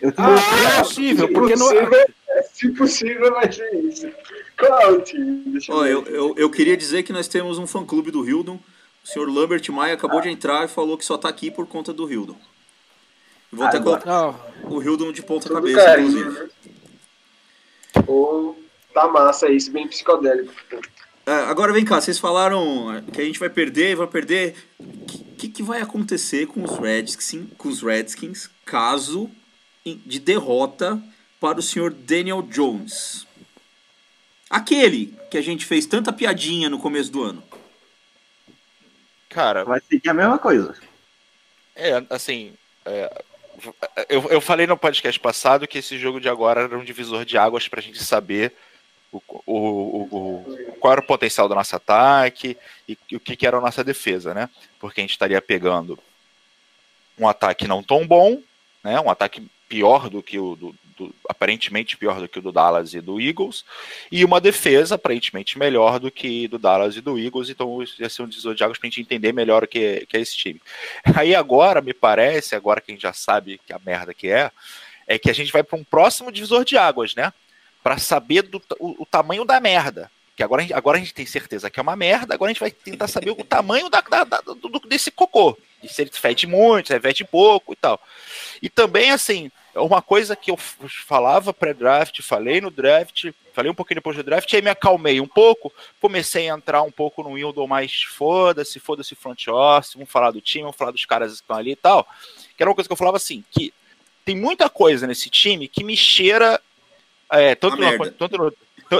[0.00, 1.68] Eu tinha Ah, ouvido- é possível, porque se, não.
[1.68, 2.06] possível,
[2.52, 4.10] se possível, vai ser isso.
[4.58, 5.42] Qual é o time?
[5.52, 5.92] Deixa Ó, ver.
[5.92, 8.58] eu, eu, eu queria dizer que nós temos um fã-clube do Hildon.
[9.04, 11.92] O senhor Lambert Maia acabou de entrar e falou que só tá aqui por conta
[11.92, 12.36] do Hildon.
[13.50, 14.00] Vou até Agora.
[14.02, 16.30] colocar Não, o Hildon de ponta Tudo cabeça, carinho, inclusive.
[16.44, 16.48] né?
[18.04, 18.54] Pô,
[18.92, 20.52] tá massa isso, bem psicodélico.
[21.28, 24.56] É, agora vem cá, vocês falaram que a gente vai perder, vai perder.
[24.78, 29.30] O que, que, vai acontecer com os Redskins, com os Redskins caso
[29.84, 30.98] de derrota
[31.38, 33.26] para o senhor Daniel Jones?
[34.48, 37.42] Aquele que a gente fez tanta piadinha no começo do ano.
[39.28, 40.74] Cara, Vai seguir a mesma coisa.
[41.76, 42.54] É, assim.
[42.86, 43.22] é,
[44.08, 47.36] eu, eu falei no podcast passado que esse jogo de agora era um divisor de
[47.36, 48.54] águas pra gente saber
[49.12, 52.56] o, o, o, qual era o potencial do nosso ataque
[52.88, 54.48] e, e o que, que era a nossa defesa, né?
[54.78, 55.98] Porque a gente estaria pegando
[57.18, 58.40] um ataque não tão bom,
[58.82, 59.00] né?
[59.00, 62.94] Um ataque pior do que o do, do- aparentemente pior do que o do Dallas
[62.94, 63.64] e do Eagles,
[64.10, 68.22] e uma defesa aparentemente melhor do que do Dallas e do Eagles, então ia ser
[68.22, 70.60] um de águas pra gente entender melhor o que, que é esse time.
[71.14, 74.50] Aí agora, me parece, agora que a gente já sabe que a merda que é,
[75.06, 77.32] é que a gente vai para um próximo divisor de águas, né?
[77.88, 80.10] Para saber do, o, o tamanho da merda.
[80.36, 82.70] Que agora, agora a gente tem certeza que é uma merda, agora a gente vai
[82.70, 85.56] tentar saber o tamanho da, da- da- do, desse cocô.
[85.82, 87.98] E se ele fede muito, se ele fede pouco e tal.
[88.60, 93.96] E também, assim, uma coisa que eu falava pré-draft, falei no draft, falei um pouquinho
[94.00, 97.66] depois do draft, aí me acalmei um pouco, comecei a entrar um pouco no Wildon
[97.66, 101.56] mais foda-se, foda-se front office, vamos falar do time, vamos falar dos caras que estão
[101.56, 102.06] ali e tal.
[102.54, 103.72] Que era uma coisa que eu falava assim, que
[104.26, 106.60] tem muita coisa nesse time que me cheira,
[107.30, 108.14] é, tanto, merda.
[108.18, 108.52] tanto no,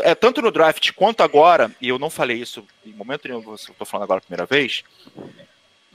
[0.03, 3.75] é, tanto no draft quanto agora, e eu não falei isso em momento nenhum, eu
[3.79, 4.85] tô falando agora a primeira vez,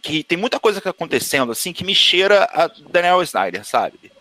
[0.02, 4.12] que tem muita coisa que tá acontecendo assim que me cheira a Daniel Snyder, sabe?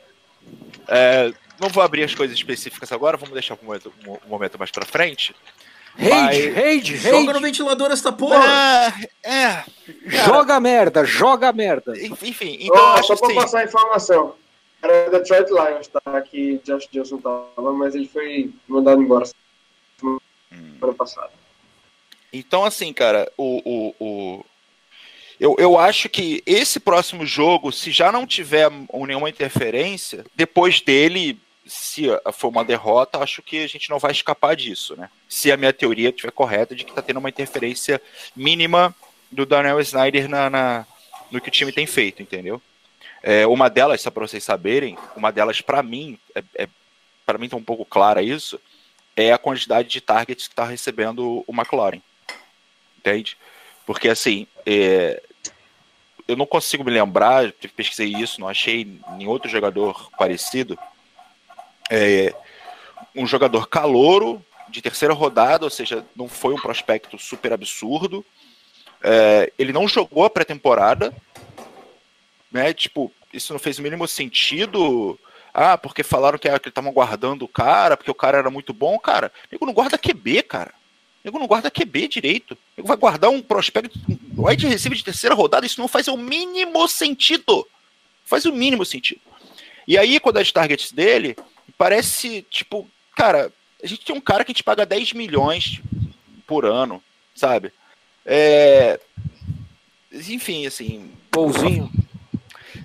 [0.88, 4.70] É, não vou abrir as coisas específicas agora, vamos deixar um momento, um momento mais
[4.70, 5.34] pra frente.
[5.96, 8.94] Rage, rage, Joga no ventilador essa porra!
[9.22, 9.64] É, é,
[10.06, 11.92] Joga merda, joga merda.
[11.98, 14.34] enfim, então acho só pra assim, passar a informação.
[14.82, 16.20] Era Detroit Lions, tá?
[16.22, 19.24] Que Josh Johnson tava, mas ele foi mandado embora
[19.98, 21.30] semana passada.
[22.32, 24.44] Então, assim, cara, o, o, o-
[25.38, 31.38] eu, eu acho que esse próximo jogo, se já não tiver nenhuma interferência, depois dele,
[31.66, 35.08] se for uma derrota, acho que a gente não vai escapar disso, né?
[35.28, 38.00] Se a minha teoria estiver correta de que tá tendo uma interferência
[38.36, 38.94] mínima
[39.30, 40.86] do Daniel Snyder na, na-
[41.30, 42.60] no que o time tem feito, entendeu?
[43.22, 46.68] É, uma delas, só para vocês saberem, uma delas para mim, é, é,
[47.24, 48.60] para mim tá um pouco clara isso,
[49.16, 52.02] é a quantidade de targets que está recebendo o McLaurin.
[52.98, 53.36] Entende?
[53.86, 55.22] Porque assim, é,
[56.26, 60.78] eu não consigo me lembrar, pesquisei isso, não achei nenhum outro jogador parecido.
[61.90, 62.34] É,
[63.14, 68.24] um jogador calouro de terceira rodada, ou seja, não foi um prospecto super absurdo.
[69.02, 71.14] É, ele não jogou a pré-temporada,
[72.52, 72.72] né?
[72.72, 75.18] Tipo, isso não fez o mínimo sentido.
[75.54, 78.98] Ah, porque falaram que, ah, estavam guardando o cara, porque o cara era muito bom,
[78.98, 79.32] cara.
[79.50, 80.72] Nego não guarda QB, cara.
[81.24, 82.56] Nego não guarda QB direito.
[82.76, 83.98] Nego vai guardar um prospecto,
[84.36, 87.66] um wide receiver de terceira rodada, isso não faz o mínimo sentido.
[88.24, 89.20] Faz o mínimo sentido.
[89.86, 91.36] E aí, quando as targets dele,
[91.76, 95.80] parece, tipo, cara, a gente tem um cara que gente paga 10 milhões
[96.46, 97.02] por ano,
[97.34, 97.72] sabe?
[98.24, 98.98] É...
[100.12, 101.90] Enfim, assim, Pouzinho.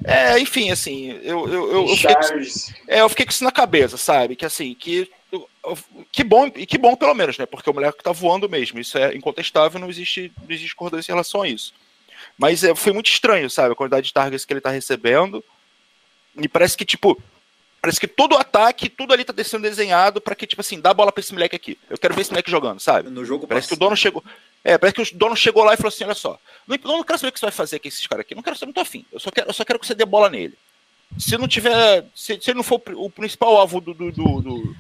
[0.08, 3.52] É, enfim, assim, eu, eu, eu, eu fiquei, com- é, eu fiquei com isso na
[3.52, 4.36] cabeça, sabe?
[4.36, 5.10] Que assim, que,
[6.12, 7.46] que bom, e que bom pelo menos, né?
[7.46, 11.15] Porque o moleque tá voando mesmo, isso é incontestável, não existe, não existe discordância em
[11.15, 11.74] relação a isso.
[12.38, 13.74] Mas é, foi muito estranho, sabe?
[13.74, 15.43] A quantidade de targets que ele tá recebendo.
[16.39, 17.22] E parece que, tipo,
[17.82, 20.92] parece que todo o ataque, tudo ali tá sendo desenhado pra que, tipo assim, dá
[20.92, 21.78] a bola pra esse moleque aqui.
[21.90, 23.10] Eu quero ver esse moleque jogando, sabe?
[23.10, 24.24] No jogo Parece que o dono chegou.
[24.63, 27.04] É, parece que o dono chegou lá e falou assim: olha só, não, eu não
[27.04, 28.36] quero saber o que você vai fazer com esses caras aqui.
[28.36, 29.06] Não quero saber, não tô afim.
[29.12, 30.56] Eu só quero, eu só quero que você dê bola nele.
[31.18, 32.06] Se não tiver.
[32.13, 34.76] Se, se ele não for o pri- o principal alvo do, do, do- do-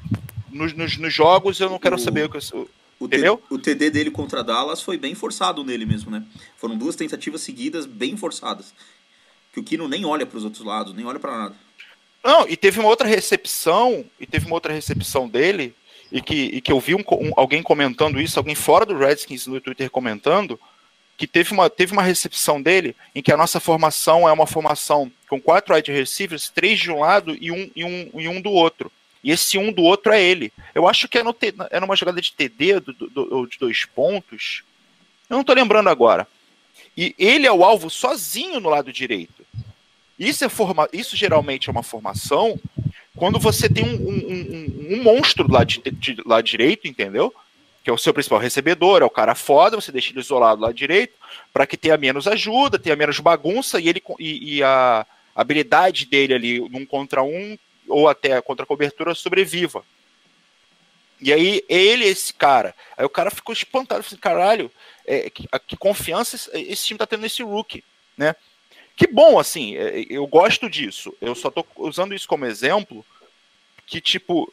[0.51, 2.69] nos, nos- nos jogos, eu não quero O- saber o que eu.
[2.99, 6.23] O, T- o TD dele contra Dallas foi bem forçado nele mesmo, né?
[6.57, 8.73] Foram duas tentativas seguidas bem forçadas.
[9.53, 11.55] Que o Kino nem olha para os outros lados, nem olha para nada.
[12.27, 15.73] Não, e teve uma outra recepção, e teve uma outra recepção dele,
[16.11, 19.47] e que, e que eu vi um um- alguém comentando isso, alguém fora do Redskins
[19.47, 20.59] no Twitter comentando,
[21.15, 25.09] que teve uma, teve uma recepção dele em que a nossa formação é uma formação
[25.29, 28.51] com quatro wide receivers, três de um lado e um, e um, e um do
[28.51, 28.91] outro.
[29.23, 30.51] E esse um do outro é ele.
[30.75, 31.33] Eu acho que é, no,
[31.71, 34.63] é numa jogada de TD do, do- do- de dois pontos.
[35.29, 36.27] Eu não tô lembrando agora.
[36.97, 39.45] E ele é o alvo sozinho no lado direito.
[40.17, 40.87] Isso, é forma...
[40.91, 42.59] Isso geralmente é uma formação
[43.17, 47.33] quando você tem um, um, um, um monstro lá de, de lado direito, entendeu?
[47.83, 50.71] Que é o seu principal recebedor, é o cara foda, você deixa ele isolado lá
[50.71, 51.15] direito,
[51.51, 56.33] para que tenha menos ajuda, tenha menos bagunça e ele e, e a habilidade dele
[56.33, 59.83] ali num contra um ou até contra a cobertura sobreviva.
[61.19, 62.75] E aí, ele, esse cara.
[62.95, 64.71] Aí o cara ficou espantado, assim, caralho,
[65.05, 67.83] é, que, que, confiança esse time tá tendo nesse rookie,
[68.15, 68.35] né?
[68.97, 71.15] Que bom, assim, é, eu gosto disso.
[71.21, 73.05] Eu só tô usando isso como exemplo,
[73.85, 74.51] que, tipo,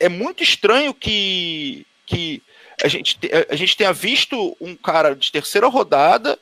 [0.00, 2.42] é muito estranho que, que
[2.82, 6.38] a, gente, a gente tenha visto um cara de terceira rodada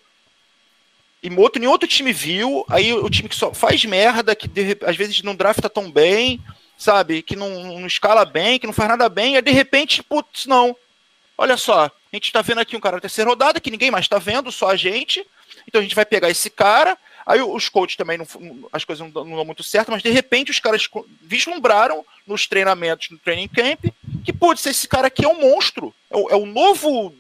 [1.23, 4.79] e outro, nenhum outro time viu, aí o time que só faz merda, que de,
[4.87, 6.41] às vezes não drafta tão bem,
[6.79, 7.21] sabe?
[7.21, 10.75] Que não, não escala bem, que não faz nada bem, e de repente, putz, não.
[11.37, 14.09] Olha só, a gente tá vendo aqui um cara da terceira rodada, que ninguém mais
[14.09, 15.27] tá vendo, só a gente.
[15.67, 16.97] Então a gente vai pegar esse cara.
[17.31, 18.27] Aí os coaches também, não,
[18.73, 20.89] as coisas não, não dão muito certo, mas de repente os caras
[21.23, 23.85] vislumbraram nos treinamentos, no training camp,
[24.25, 25.95] que, putz, esse cara aqui é um monstro.
[26.11, 27.15] É o, é o novo,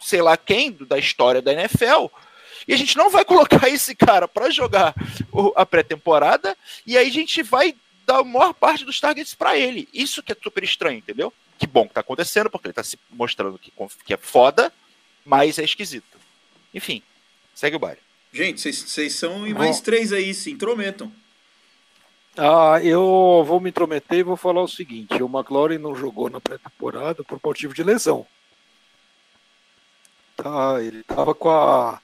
[0.00, 2.06] sei lá quem, da história da NFL.
[2.68, 4.94] E a gente não vai colocar esse cara para jogar
[5.56, 7.74] a pré-temporada, e aí a gente vai
[8.06, 9.88] dar a maior parte dos targets para ele.
[9.92, 11.32] Isso que é super estranho, entendeu?
[11.58, 13.72] Que bom que tá acontecendo, porque ele tá se mostrando que,
[14.04, 14.72] que é foda,
[15.24, 16.20] mas é esquisito.
[16.72, 17.02] Enfim,
[17.52, 18.05] segue o baile.
[18.36, 21.10] Gente, vocês são em mais três aí, se intrometam.
[22.36, 26.38] Ah, eu vou me intrometer e vou falar o seguinte: o McLaurin não jogou na
[26.38, 28.26] pré-temporada por motivo de lesão.
[30.36, 31.98] Tá, ele tava com a.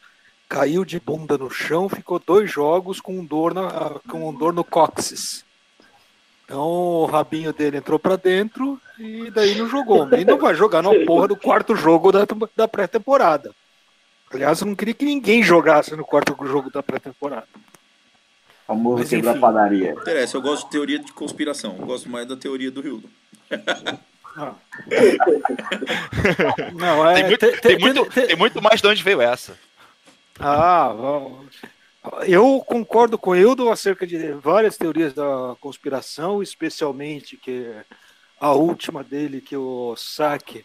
[0.48, 5.44] Caiu de bunda no chão, ficou dois jogos com dor, na, com dor no cóccix.
[6.46, 10.08] Então o rabinho dele entrou para dentro e daí não jogou.
[10.14, 13.54] E não vai jogar na porra do quarto jogo da, da pré-temporada.
[14.32, 17.46] Aliás, eu não queria que ninguém jogasse no quarto jogo da pré-temporada.
[18.66, 19.92] Famoso quebra padaria.
[19.92, 21.76] Interessa, eu gosto de teoria de conspiração.
[21.78, 23.02] Eu gosto mais da teoria do Rio.
[24.34, 24.54] Ah.
[26.72, 29.58] Não, é, tem, muito, tem, tem, muito, tem muito mais de onde veio essa.
[30.40, 30.94] Ah,
[32.26, 37.70] eu concordo com o Hildo acerca de várias teorias da conspiração, especialmente que
[38.40, 40.64] a última dele, que o saque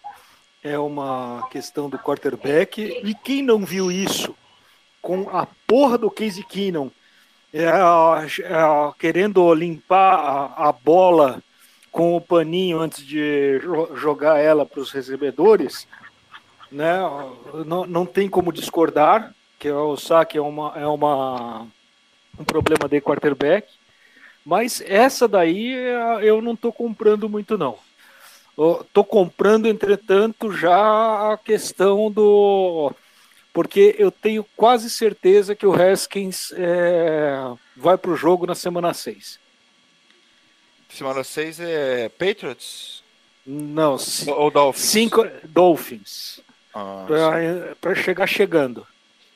[0.72, 2.82] é uma questão do quarterback.
[2.82, 4.36] E quem não viu isso
[5.02, 6.92] com a porra do Casey Keenum
[7.54, 11.42] é, é, querendo limpar a, a, bola
[11.92, 13.60] com o paninho antes de
[13.96, 15.88] jogar ela para os recebedores,
[16.72, 16.98] né?
[17.66, 21.68] Não, não tem como discordar que é o saque é uma é uma
[22.40, 23.68] um problema de quarterback,
[24.46, 25.74] mas essa daí
[26.22, 27.80] eu não estou comprando muito não.
[28.58, 32.92] Estou comprando, entretanto, já a questão do
[33.54, 37.40] porque eu tenho quase certeza que o Haskins é,
[37.76, 39.40] vai para o jogo na semana 6.
[40.90, 43.04] Semana 6 é Patriots?
[43.46, 44.86] Não, ou Dolphins?
[44.86, 46.40] Cinco Dolphins.
[46.74, 47.08] Ah,
[47.82, 48.86] para chegar chegando.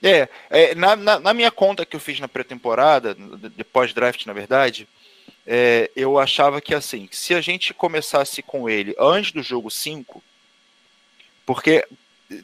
[0.03, 4.33] É, é na, na, na, minha conta que eu fiz na pré-temporada, de pós-draft, na
[4.33, 4.87] verdade,
[5.45, 10.23] é, eu achava que assim, se a gente começasse com ele antes do jogo 5,
[11.45, 11.85] porque,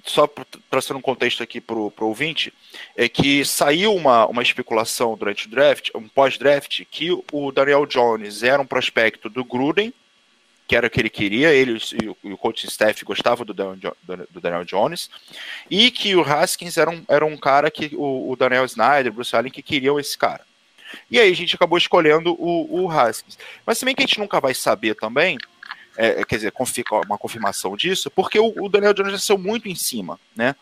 [0.04, 0.30] só
[0.70, 2.54] trazer um contexto aqui para o ouvinte,
[2.96, 8.44] é que saiu uma, uma especulação durante o draft, um pós-draft, que o Daniel Jones
[8.44, 9.94] era um prospecto do Gruden,
[10.68, 13.96] que era o que ele queria, ele e o, o coaching staff gostavam do Daniel,
[14.30, 15.10] do Daniel, Jones,
[15.72, 19.34] e que o Haskins era um, era um cara que o, o Daniel Snyder, Bruce
[19.34, 20.46] Allen, que queriam esse cara.
[21.10, 23.38] E aí a gente acabou escolhendo o, o Haskins.
[23.66, 25.38] Mas também que a gente nunca vai saber também,
[25.98, 26.54] é, quer dizer,
[27.06, 30.56] uma confirmação disso, porque o, o Daniel Jones já saiu muito em cima, né?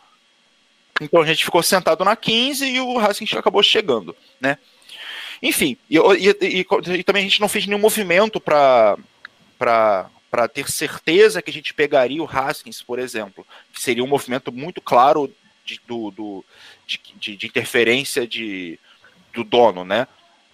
[1.00, 4.58] Então a gente ficou sentado na 15 e o Haskins acabou chegando, né?
[5.42, 8.96] Enfim, e, e, e, e também a gente não fez nenhum movimento para
[9.58, 14.52] para ter certeza que a gente pegaria o Haskins, por exemplo, que seria um movimento
[14.52, 15.32] muito claro
[15.64, 16.44] de, do, do
[16.86, 18.78] de, de, de, interferência de,
[19.32, 20.06] do dono, né?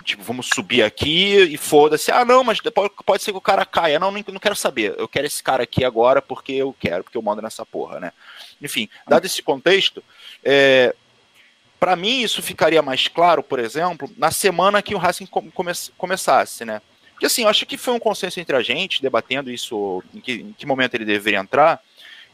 [0.03, 2.11] Tipo, vamos subir aqui e foda-se.
[2.11, 3.99] Ah, não, mas pode, pode ser que o cara caia.
[3.99, 4.95] Não, não, não quero saber.
[4.99, 8.13] Eu quero esse cara aqui agora porque eu quero, porque eu mando nessa porra, né?
[8.61, 10.03] Enfim, dado esse contexto,
[10.45, 10.95] é,
[11.81, 15.53] para mim isso ficaria mais claro, por exemplo, na semana que o Racing come,
[15.97, 16.81] começasse, né?
[17.13, 20.33] Porque assim, eu acho que foi um consenso entre a gente, debatendo isso, em que,
[20.33, 21.81] em que momento ele deveria entrar,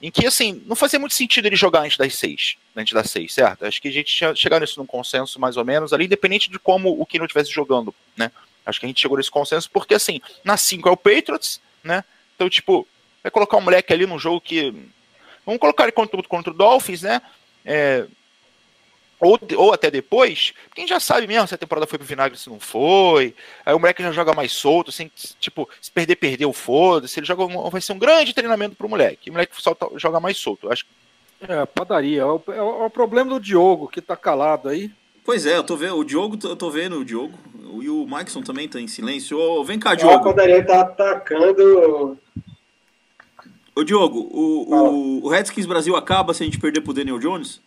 [0.01, 3.35] em que assim, não fazia muito sentido ele jogar antes das seis, antes das seis,
[3.35, 3.65] certo?
[3.65, 6.59] Acho que a gente tinha chegado nisso num consenso mais ou menos ali, independente de
[6.59, 8.31] como o Kino estivesse jogando, né?
[8.65, 12.05] Acho que a gente chegou nesse consenso, porque assim, na 5 é o Patriots, né?
[12.37, 12.87] Então, tipo,
[13.23, 14.73] vai colocar um moleque ali num jogo que.
[15.45, 17.23] Vamos colocar ele contra, contra o Dolphins, né?
[17.65, 18.07] É,
[19.21, 22.49] ou, ou até depois, quem já sabe mesmo se a temporada foi pro vinagre se
[22.49, 23.35] não foi.
[23.67, 27.19] Aí o moleque já joga mais solto, sem, tipo, se perder, perdeu, foda-se.
[27.19, 29.23] Ele joga vai ser um grande treinamento pro moleque.
[29.27, 30.71] E o moleque só tá- joga mais solto.
[30.71, 30.91] Acho que
[31.53, 32.23] É, padaria.
[32.23, 34.91] É o, é o- é o problema do Diogo, que tá calado aí.
[35.25, 35.97] Pois é, eu tô vendo.
[35.97, 37.39] O Diogo, eu tô vendo o Diogo.
[37.83, 39.39] E o Maikson também tá em silêncio.
[39.39, 40.25] Ô, vem cá, A Diogo.
[40.25, 42.19] padaria tá atacando.
[43.77, 47.61] Ô, Diogo, o, o, o Redskins Brasil acaba se a gente perder pro Daniel Jones?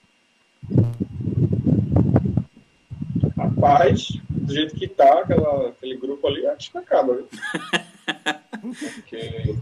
[3.61, 7.27] Rapaz, do jeito que tá, aquela, aquele grupo ali, acho que acaba, viu?
[8.95, 9.55] Porque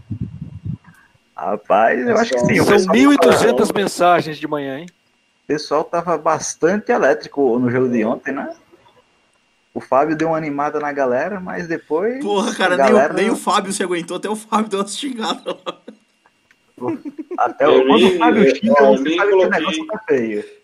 [1.36, 2.56] Rapaz, eu acho que sim.
[2.56, 4.86] São pessoal, 1.200 mensagens de manhã, hein?
[5.44, 8.54] o pessoal tava bastante elétrico no jogo de ontem, né?
[9.74, 12.22] O Fábio deu uma animada na galera, mas depois.
[12.22, 14.88] Porra, cara, nem, galera, o, nem o Fábio se aguentou, até o Fábio deu uma
[14.88, 15.80] xingada lá.
[17.38, 20.59] Até Eu o, quando o Fábio xinga, você sabe que o negócio tá feio.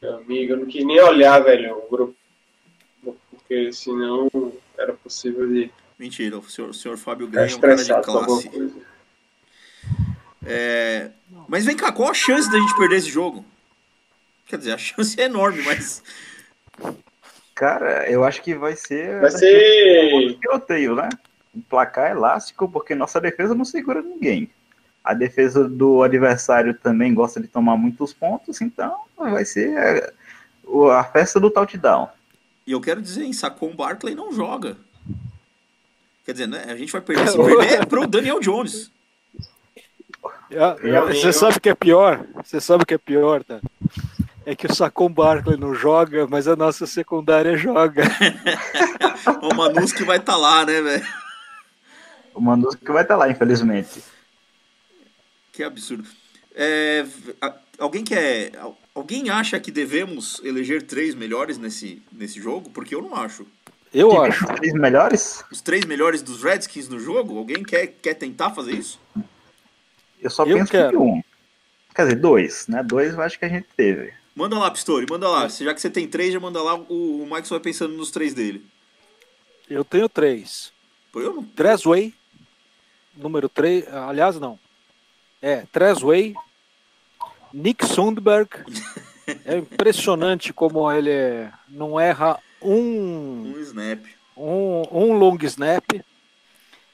[0.00, 2.16] Meu amigo, eu não quis nem olhar, velho, o grupo.
[3.30, 4.30] Porque senão
[4.78, 8.50] era possível de Mentira, o senhor, o senhor Fábio ficar ganha um cara de classe.
[10.46, 11.10] É,
[11.46, 13.44] Mas vem cá, qual a chance da gente perder esse jogo?
[14.46, 16.02] Quer dizer, a chance é enorme, mas.
[17.54, 19.20] Cara, eu acho que vai ser.
[19.20, 20.38] Vai ser.
[20.40, 21.10] tiroteio, né?
[21.54, 24.50] Um placar elástico, porque nossa defesa não segura ninguém.
[25.02, 30.12] A defesa do adversário também gosta de tomar muitos pontos, então vai ser é,
[30.64, 32.08] o- a festa do touchdown.
[32.66, 34.76] E eu quero dizer, em Sacon Barkley não joga.
[36.24, 36.64] Quer dizer, né?
[36.68, 38.90] A gente vai perder se perder é pro Daniel Jones.
[40.82, 42.24] Meu Você sabe o que é pior?
[42.44, 43.60] Você sabe o que é pior, tá?
[44.44, 48.02] É que o Sacon Barkley não joga, mas a nossa secundária joga.
[49.42, 51.06] O Manus que vai estar lá, né, velho?
[52.34, 54.02] O Manu que vai estar lá, infelizmente.
[55.52, 56.06] Que absurdo.
[56.54, 57.04] É,
[57.78, 58.56] alguém quer.
[58.58, 62.68] al- Alguém acha que devemos eleger três melhores nesse, nesse jogo?
[62.70, 63.46] Porque eu não acho.
[63.94, 64.44] Eu Que acho.
[64.44, 65.44] Os três melhores?
[65.50, 67.38] Os três melhores dos Redskins no jogo?
[67.38, 69.00] Alguém quer, quer tentar fazer isso?
[70.20, 70.90] Eu só Eu penso quero.
[70.90, 71.22] que um.
[71.94, 72.82] Quer dizer, dois, né?
[72.82, 74.12] Dois eu acho que a gente teve.
[74.34, 75.48] Manda lá, Pistori, manda lá.
[75.48, 76.74] Já que você tem três, já manda lá.
[76.74, 78.64] O, o Mike vai pensando nos três dele.
[79.68, 80.72] Eu tenho três.
[81.12, 81.44] Pô, eu não.
[81.44, 82.12] Tresway,
[83.16, 84.58] número 3, aliás, não.
[85.42, 86.34] É, Tresway,
[87.52, 88.50] Nick Sundberg.
[89.44, 94.04] É impressionante como ele é- não erra um, Um snap.
[94.36, 95.84] um, um long snap.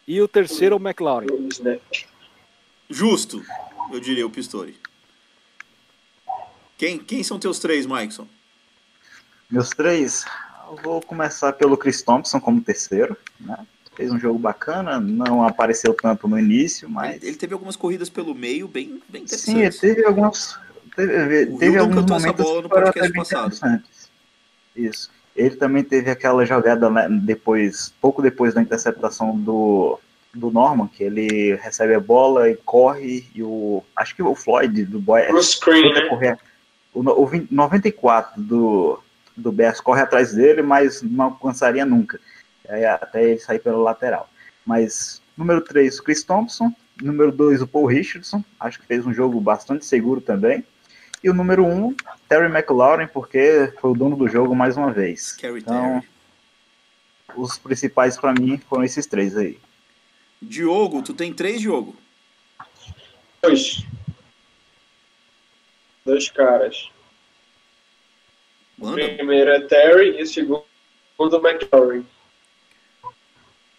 [0.07, 1.49] E o terceiro é o McLaurin.
[1.63, 1.81] Né?
[2.91, 3.43] Justo,
[3.91, 4.79] eu diria o Pistori.
[6.77, 8.29] Quem, quem são teus três, Mikeson?
[9.51, 10.27] Meus três,
[10.69, 13.67] eu vou começar pelo Chris Thompson como terceiro, né?
[13.97, 17.17] Fez um jogo bacana, não apareceu tanto no início, mas.
[17.17, 19.81] Ele, ele teve algumas corridas pelo meio bem, bem Sim, ele interessantes.
[19.81, 20.59] teve alguns.
[20.95, 23.47] Teve, O teve alguns momentos bola no que foram até bem passado.
[23.47, 24.11] interessantes.
[24.75, 25.11] Isso.
[25.35, 29.99] Ele também teve aquela jogada né, depois, pouco depois da interceptação do,
[30.33, 33.83] do Norman, que ele recebe a bola e corre, e o.
[33.95, 36.03] Acho que o Floyd do Boy screen, né?
[36.09, 36.39] correr.
[36.95, 38.99] O, o 20 94 do,
[39.37, 42.19] do Bears corre atrás dele, mas não alcançaria nunca.
[42.69, 44.29] Aí, até ele sair pela lateral.
[44.65, 46.73] Mas número 3, o Chris Thompson.
[47.01, 48.43] Número 2, o Paul Richardson.
[48.59, 50.65] Acho que fez um jogo bastante seguro também.
[51.23, 51.95] E o número 1, um,
[52.29, 55.29] Terry McLaurin, porque foi o dono do jogo mais uma vez.
[55.29, 57.37] Scary Então, Terry.
[57.37, 59.59] os principais para mim foram esses três aí.
[60.41, 61.97] Diogo, tu tem três, Diogo?
[63.43, 63.85] Dois.
[66.05, 66.91] Dois caras.
[68.79, 70.63] O primeiro é Terry e o segundo
[71.19, 72.07] é McLaurin.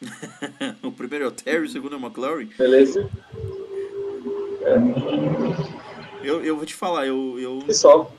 [0.83, 2.49] o primeiro é o Terry, o segundo é o McLaurin.
[2.57, 3.09] Beleza?
[6.23, 8.13] Eu, eu vou te falar, eu, eu, só.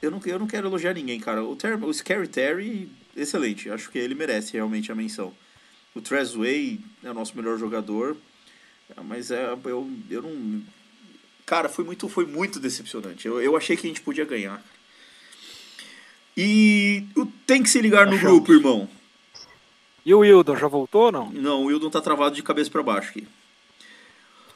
[0.00, 1.42] eu, não, eu não quero elogiar ninguém, cara.
[1.44, 3.70] O, Terry, o Scary Terry, excelente.
[3.70, 5.32] Acho que ele merece realmente a menção.
[5.94, 8.16] O Trezway é o nosso melhor jogador.
[9.04, 10.62] Mas é, eu, eu não.
[11.44, 13.26] Cara, foi muito, foi muito decepcionante.
[13.26, 14.62] Eu, eu achei que a gente podia ganhar.
[16.36, 17.04] E
[17.46, 18.32] tem que se ligar no Achamos.
[18.32, 18.88] grupo, irmão.
[20.08, 21.30] E o Wildon já voltou ou não?
[21.30, 23.28] Não, o Wildon tá travado de cabeça pra baixo aqui.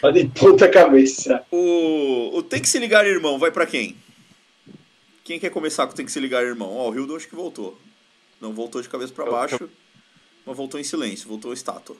[0.00, 1.44] Tá de puta cabeça.
[1.52, 3.96] O, o Tem que se ligar, irmão, vai pra quem?
[5.22, 6.74] Quem quer começar com o Tem que se ligar, irmão?
[6.74, 7.78] Ó, o Hildo acho que voltou.
[8.40, 9.70] Não voltou de cabeça pra baixo,
[10.44, 11.94] mas voltou em silêncio, voltou estátua.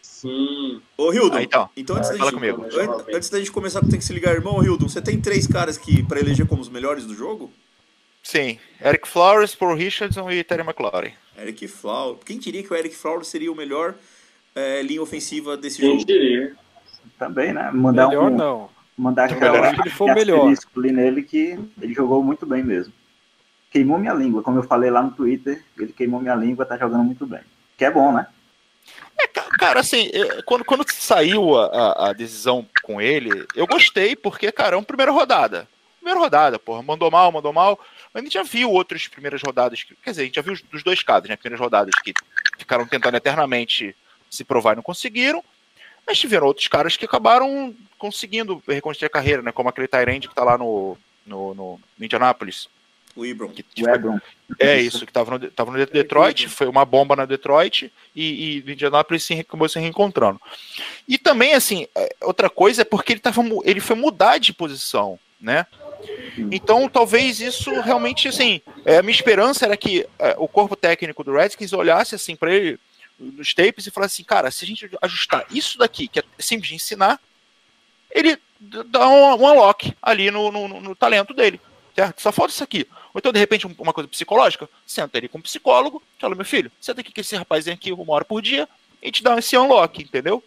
[0.00, 0.80] Sim.
[0.96, 1.42] Ô, Hildo, Ah,
[1.76, 1.96] então.
[1.96, 4.64] antes, da Fala gente, antes da gente começar com o Tem que se ligar, irmão,
[4.64, 7.52] Hildo, você tem três caras que pra eleger como os melhores do jogo?
[8.22, 11.12] Sim, Eric Flores, Paul Richardson e Terry McLaurin.
[11.38, 12.16] Eric Flower.
[12.24, 13.94] Quem diria que o Eric Flower seria o melhor
[14.54, 16.04] eh, linha ofensiva desse Quem jogo?
[16.04, 16.54] diria?
[17.18, 17.70] Também, né?
[17.72, 18.70] Mandar Melhor um, não.
[18.96, 20.54] mandar aquela acho que ele foi o melhor.
[20.76, 22.92] ali nele que ele jogou muito bem mesmo.
[23.70, 27.04] Queimou minha língua, como eu falei lá no Twitter, ele queimou minha língua, tá jogando
[27.04, 27.40] muito bem.
[27.78, 28.26] Que é bom, né?
[29.18, 33.66] É, ca- cara, assim, é, quando, quando saiu a, a- a decisão com ele, eu
[33.66, 35.68] gostei, porque, cara, é uma primeira rodada.
[36.10, 37.78] Primeira rodada, porra, mandou mal, mandou mal.
[38.12, 40.52] Mas a gente já viu outras primeiras rodadas, que- quer dizer, a gente já viu
[40.54, 41.36] os- dos dois casos, né?
[41.36, 42.12] Primeiras rodadas que
[42.58, 43.94] ficaram tentando eternamente
[44.28, 45.42] se provar e não conseguiram.
[46.06, 49.52] Mas tiveram outros caras que acabaram conseguindo reconstruir a carreira, né?
[49.52, 52.68] Como aquele Tyrande que tá lá no, no, no, no Indianapolis.
[53.14, 53.48] O Ibron.
[53.50, 54.18] Que, O tipo, Ebron.
[54.58, 58.62] é isso, que tava no, tava no Detroit, foi uma bomba na Detroit e, e
[58.64, 60.40] no Indianapolis se, acabou se reencontrando.
[61.06, 65.18] E também, assim, é, outra coisa é porque ele, tava, ele foi mudar de posição,
[65.40, 65.66] né?
[66.50, 71.22] Então, talvez isso realmente, assim, é, a minha esperança era que é, o corpo técnico
[71.24, 72.78] do Redskins olhasse, assim, para ele
[73.18, 76.68] nos tapes e falasse assim, cara, se a gente ajustar isso daqui, que é simples
[76.70, 77.20] de ensinar,
[78.10, 81.60] ele dá um, um unlock ali no, no, no- talento dele,
[81.94, 82.20] certo?
[82.22, 82.86] Só falta isso aqui.
[83.12, 86.44] Ou então, de repente, um- uma coisa psicológica, senta ele com um psicólogo, fala, meu
[86.44, 88.68] filho, senta aqui com esse rapazinho aqui uma hora por dia
[89.02, 90.42] e te dá esse unlock, entendeu?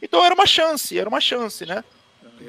[0.00, 1.84] Então era uma chance, era uma chance, né?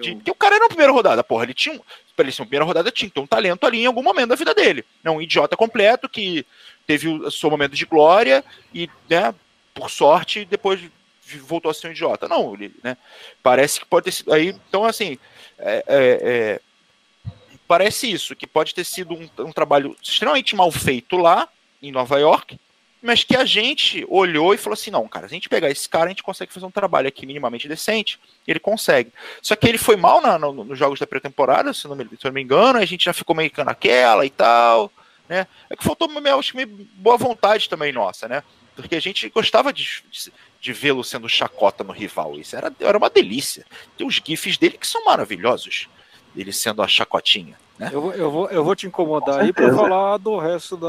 [0.01, 1.79] De, porque o cara era na primeira rodada, porra, ele tinha um.
[2.15, 4.35] Pra ele ser uma primeira rodada, tinha ter um talento ali em algum momento da
[4.35, 4.83] vida dele.
[5.03, 6.45] Não, um idiota completo que
[6.85, 9.33] teve o seu momento de glória e, né,
[9.73, 10.81] por sorte, depois
[11.37, 12.27] voltou a ser um idiota.
[12.27, 12.97] Não, ele, né?
[13.43, 14.33] Parece que pode ter sido.
[14.33, 15.17] Aí, então, assim,
[15.57, 16.61] é, é, é,
[17.67, 21.47] parece isso, que pode ter sido um, um trabalho extremamente mal feito lá,
[21.81, 22.59] em Nova York,
[23.01, 25.87] mas que a gente olhou e falou assim: não, cara, se a gente pegar esse
[25.87, 28.19] cara, a gente consegue fazer um trabalho aqui minimamente decente.
[28.47, 29.11] Ele consegue.
[29.41, 32.11] Só que ele foi mal na, no- nos jogos da pré-temporada, se, não me- se
[32.25, 34.91] eu não me engano, a gente já ficou meio que naquela e tal.
[35.27, 35.45] Né?
[35.69, 38.43] É que faltou meio, acho que meio boa vontade também nossa, né?
[38.75, 42.35] Porque a gente gostava de, de, de vê-lo sendo chacota no rival.
[42.39, 43.65] Isso era, era uma delícia.
[43.97, 45.87] Tem os GIFs dele que são maravilhosos.
[46.35, 47.57] Ele sendo a chacotinha.
[47.77, 47.89] Né?
[47.93, 50.87] Eu, vou- eu, vou, eu vou te incomodar aí para falar do resto da,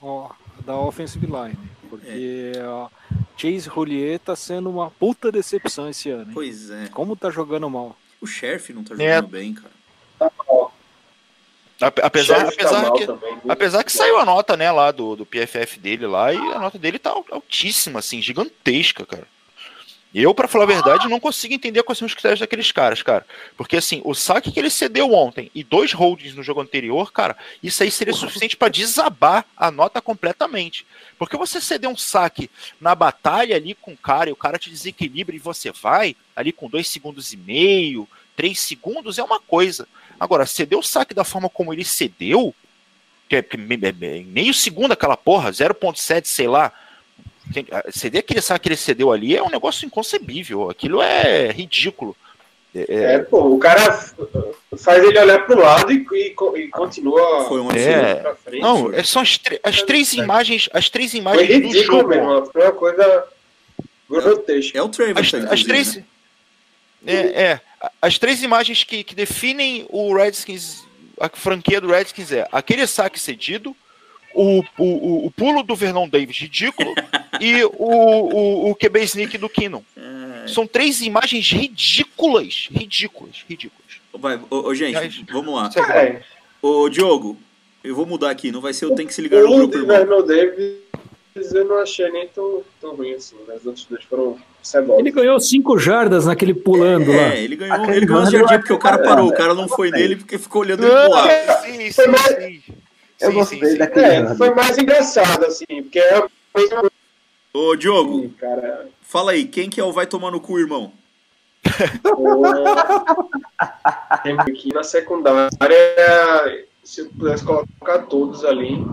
[0.00, 0.30] ó,
[0.66, 1.56] da offensive line.
[1.88, 2.90] Porque a
[3.36, 6.24] Chase Roulier tá sendo uma puta decepção esse ano.
[6.24, 6.34] hein?
[6.34, 6.88] Pois é.
[6.88, 7.96] Como tá jogando mal.
[8.20, 9.14] O Sheriff não tá É.
[9.16, 10.30] jogando bem, cara.
[11.80, 13.06] Ape- Apesar, Sheriff tá apesar mal que.
[13.06, 13.38] também.
[13.48, 16.78] Apesar que saiu a nota, né, lá do, do PFF dele lá, e a nota
[16.78, 19.28] dele tá al- altíssima, assim, gigantesca, cara.
[20.18, 23.26] Eu, pra falar a verdade, não consigo entender quais são os critérios daqueles caras, cara.
[23.54, 27.36] Porque, assim, o saque que ele cedeu ontem e dois holdings no jogo anterior, cara,
[27.62, 30.86] isso aí seria suficiente pra desabar a nota completamente.
[31.18, 32.50] Porque você ceder um saque
[32.80, 36.50] na batalha ali com o cara e o cara te desequilibra e você vai ali
[36.50, 39.86] com dois segundos e meio, três segundos é uma coisa.
[40.18, 42.54] Agora, ceder o saque da forma como ele cedeu,
[43.28, 46.72] que é me- me- me- meio segundo aquela porra, 0.7, sei lá.
[47.70, 50.68] Ah, Ceder aquele saque que ele cedeu ali é um negócio inconcebível.
[50.70, 52.16] Aquilo é ridículo.
[52.74, 53.80] É, É, pô, o cara
[54.78, 58.16] faz ele olhar pro lado e, e, e continua Foi um É.
[58.16, 58.60] pra frente.
[58.60, 62.08] não, é só as, as três imagens, as três Foi imagens do ridículo jogo.
[62.10, 63.24] mesmo, foi uma coisa
[64.10, 64.78] grotesca.
[64.78, 65.96] É o Trevor, As, as inclusive, três.
[65.96, 66.04] né?
[67.06, 67.60] É, é,
[68.02, 70.84] as três imagens que, que definem o Redskins,
[71.20, 73.74] a franquia do Redskins é aquele saque cedido,
[74.36, 76.94] o, o, o- o pulo do Vernon Davis ridículo
[77.40, 79.82] e o, o, o QB sneak do Kinnon.
[79.96, 80.48] É.
[80.48, 83.86] São três imagens ridículas, ridículas, ridículas.
[84.18, 85.70] Vai, ô, ô, gente, Mas- vamos lá.
[85.76, 85.96] Lá.
[86.02, 86.22] É,
[86.62, 87.36] Ô, Diogo,
[87.84, 88.50] eu vou mudar aqui.
[88.50, 89.96] Não vai ser eu tenho que se ligar no o grupo, de irmão.
[89.96, 90.76] Vernon Davis
[91.52, 95.00] eu não achei nem tão, tão ruim assim, mas os outros dois foram cebolas.
[95.00, 97.34] Ele ganhou cinco jardas naquele pulando lá.
[97.34, 99.28] É, ele ganhou, Aquele ele ganhou acho porque o cara parou.
[99.28, 100.94] O cara não foi nele porque ficou olhando ele.
[100.94, 102.62] Ah, sim, sim, sim.
[103.20, 103.78] Eu Sim, gostei sim, sim.
[103.78, 104.36] daquele É, ano.
[104.36, 106.90] foi mais engraçado, assim, porque é coisa
[107.52, 108.88] Ô, Diogo, assim, cara.
[109.00, 110.92] fala aí, quem que é o vai tomar no cu, irmão?
[114.22, 115.48] Tem aqui na secundária,
[116.84, 118.84] se eu pudesse colocar todos ali,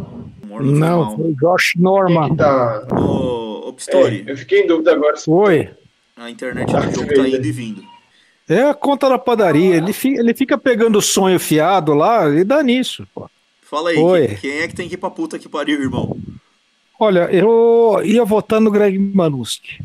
[0.45, 2.35] Não, foi o Josh Norman.
[2.35, 2.87] tá.
[2.91, 5.69] Ô, ô É, eu fiquei em dúvida agora se Foi.
[6.15, 7.83] a internet do Diogo tá indo e vindo.
[8.47, 9.75] É a conta da padaria.
[9.75, 13.07] Ele fica, ele fica pegando o sonho fiado lá e dá nisso.
[13.13, 13.29] Pô.
[13.73, 14.27] Fala aí, Oi.
[14.27, 16.15] quem, quem é que tem que ir pra puta que pariu, irmão?
[16.99, 19.79] Olha, eu ia votar no Greg Manuski.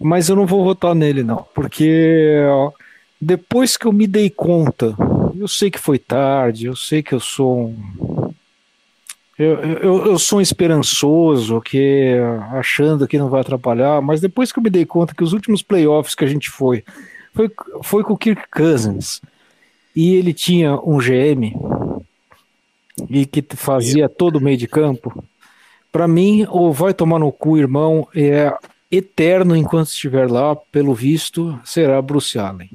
[0.00, 1.44] Mas eu não vou votar nele, não.
[1.52, 2.40] Porque
[3.20, 4.94] depois que eu me dei conta,
[5.36, 8.32] eu sei que foi tarde, eu sei que eu sou um.
[9.36, 12.14] Eu, eu, eu sou um esperançoso, que
[12.52, 15.62] achando que não vai atrapalhar, mas depois que eu me dei conta que os últimos
[15.62, 16.84] playoffs que a gente foi,
[17.32, 17.50] foi,
[17.82, 19.20] foi com o Kirk Cousins,
[19.96, 21.52] e ele tinha um GM,
[23.08, 25.24] e que fazia todo o meio de campo,
[25.92, 28.52] Pra mim, o vai tomar no cu, irmão, é
[28.90, 32.68] eterno enquanto estiver lá, pelo visto, será Bruce Allen.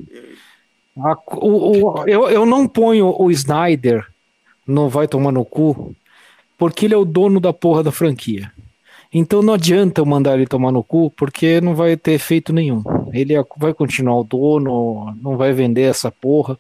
[0.98, 4.08] A- o- o- eu, eu não ponho o Snyder
[4.66, 5.94] no Vai Tomar no Cu,
[6.58, 8.50] porque ele é o dono da porra da franquia.
[9.14, 12.84] Então não adianta eu mandar ele tomar no cu, porque não vai ter efeito nenhum.
[13.12, 16.58] Ele é- vai continuar o dono, não vai vender essa porra.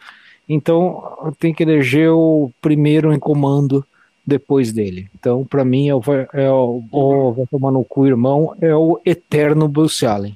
[0.49, 3.85] Então tem que eleger o primeiro em comando
[4.25, 5.07] depois dele.
[5.17, 6.01] Então, pra mim, é o,
[6.33, 10.35] é o, o Vai Tomar no Cu, irmão, é o eterno Bruce Allen.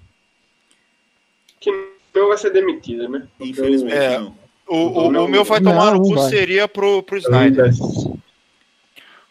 [1.59, 1.71] Que
[2.13, 3.27] não vai ser demitida, né?
[3.39, 4.19] Infelizmente É.
[4.19, 4.33] não.
[4.67, 6.29] O, o, o meu vai Não, tomar no cu vai.
[6.29, 7.71] seria pro, pro Snyder.
[7.81, 8.17] O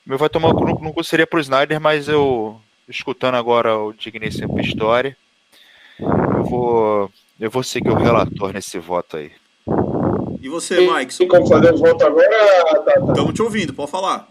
[0.04, 4.54] meu vai tomar no, no cu seria pro Snyder, mas eu, escutando agora o Digníssimo
[4.54, 5.16] Pistori,
[5.98, 7.10] eu vou,
[7.40, 9.32] eu vou seguir o relator nesse voto aí.
[10.42, 11.26] E você, Tem Mike?
[11.26, 13.04] como fazer o voto agora, Tata?
[13.10, 14.28] Estamos te ouvindo, pode falar.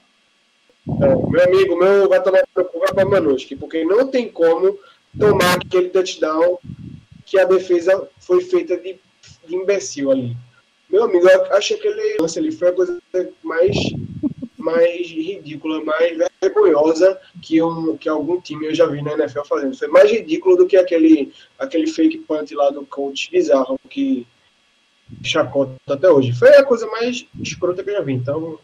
[1.01, 4.77] É, meu amigo, meu vai tomar vai pra Manuski, porque não tem como
[5.17, 6.59] tomar aquele touchdown
[7.25, 8.99] que a defesa foi feita de,
[9.47, 10.35] de imbecil ali.
[10.89, 13.01] Meu amigo, eu acho que lance ali foi a coisa
[13.41, 13.77] mais,
[14.57, 19.77] mais ridícula, mais vergonhosa que, um, que algum time eu já vi na NFL fazendo.
[19.77, 24.27] Foi mais ridículo do que aquele, aquele fake punt lá do coach bizarro que
[25.23, 26.33] chacota até hoje.
[26.33, 28.57] Foi a coisa mais escrota que eu já vi, então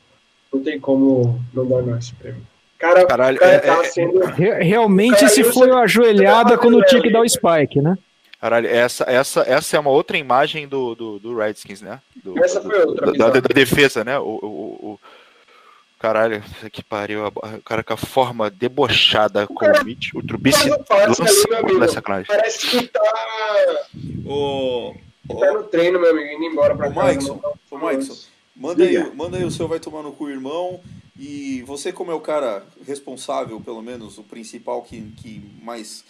[0.53, 2.41] não tem como não dar esse prêmio.
[2.79, 4.19] Cara, Caralho, o cara é- tá é- sendo.
[4.25, 7.97] Re- Realmente, Cara, se foi sei- a ajoelhada quando tinha que dar o spike, né?
[8.39, 11.99] Caralho, essa, essa, essa é uma outra imagem do, do, do Redskins, né?
[12.23, 14.19] Do- Essa foi outra, Da, da- da defesa, né?
[14.19, 14.99] O, o, o- o-
[15.99, 17.25] Caralho, isso que pariu.
[17.25, 20.75] O cara com a forma debochada com cara o Mitch, o Trubisky o
[21.65, 22.27] ali, da sacanagem.
[22.27, 23.01] Parece que tá,
[24.23, 24.93] Ô,
[25.29, 27.07] ô, tá no treino, meu amigo, indo embora pra casa.
[27.07, 27.79] Mikeson, não.
[27.79, 28.15] ô, Mikeson,
[28.55, 30.79] manda aí, manda aí o seu vai tomar no cu, irmão.
[31.19, 36.03] E você, como é o cara responsável, pelo menos, o principal que, que mais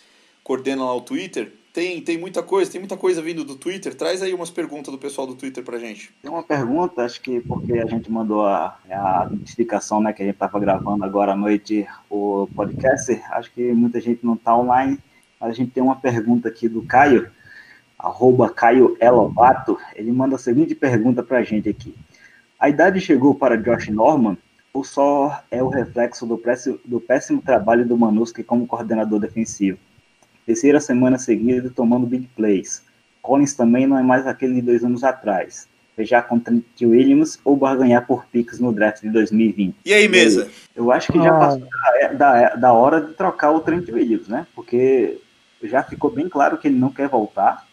[0.43, 3.93] coordena lá o Twitter, tem, tem muita coisa, tem muita coisa vindo do Twitter.
[3.93, 6.11] Traz aí umas perguntas do pessoal do Twitter pra gente.
[6.23, 10.25] Tem uma pergunta, acho que porque a gente mandou a, a notificação, né, que a
[10.25, 14.97] gente estava gravando agora à noite o podcast, acho que muita gente não está online,
[15.39, 17.29] mas a gente tem uma pergunta aqui do Caio,
[17.97, 21.95] arroba Caio Elovato, ele manda a seguinte pergunta para a gente aqui.
[22.59, 24.37] A idade chegou para Josh Norman
[24.73, 29.77] ou só é o reflexo do péssimo, do péssimo trabalho do Manuski como coordenador defensivo?
[30.45, 32.83] Terceira semana seguida tomando big plays.
[33.21, 35.67] Collins também não é mais aquele de dois anos atrás.
[35.95, 39.75] Fechar com Trent Williams ou barganhar por picks no draft de 2020.
[39.83, 40.47] E aí, mesa?
[40.75, 41.39] Eu acho que já Ah.
[41.39, 44.45] passou da, da, da hora de trocar o Trent Williams, né?
[44.55, 45.19] Porque
[45.63, 47.66] já ficou bem claro que ele não quer voltar.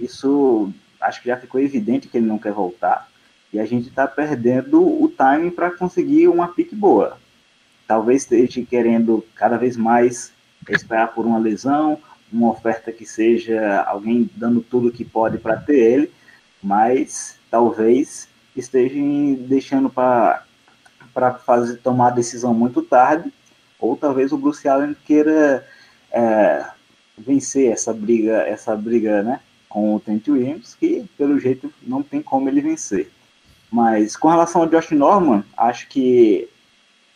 [0.00, 3.08] Isso acho que já ficou evidente que ele não quer voltar.
[3.52, 7.18] E a gente está perdendo o timing para conseguir uma pique boa.
[7.86, 10.32] Talvez esteja querendo cada vez mais
[10.68, 11.98] esperar por uma lesão,
[12.30, 16.12] uma oferta que seja alguém dando tudo que pode para ter ele,
[16.62, 20.44] mas talvez estejam deixando para
[21.14, 23.32] para fazer tomar a decisão muito tarde,
[23.80, 25.66] ou talvez o Bruce Allen queira
[26.12, 26.64] é,
[27.16, 32.22] vencer essa briga, essa briga, né, com o Trent Williams, que pelo jeito não tem
[32.22, 33.10] como ele vencer.
[33.70, 36.48] Mas com relação ao Josh Norman, acho que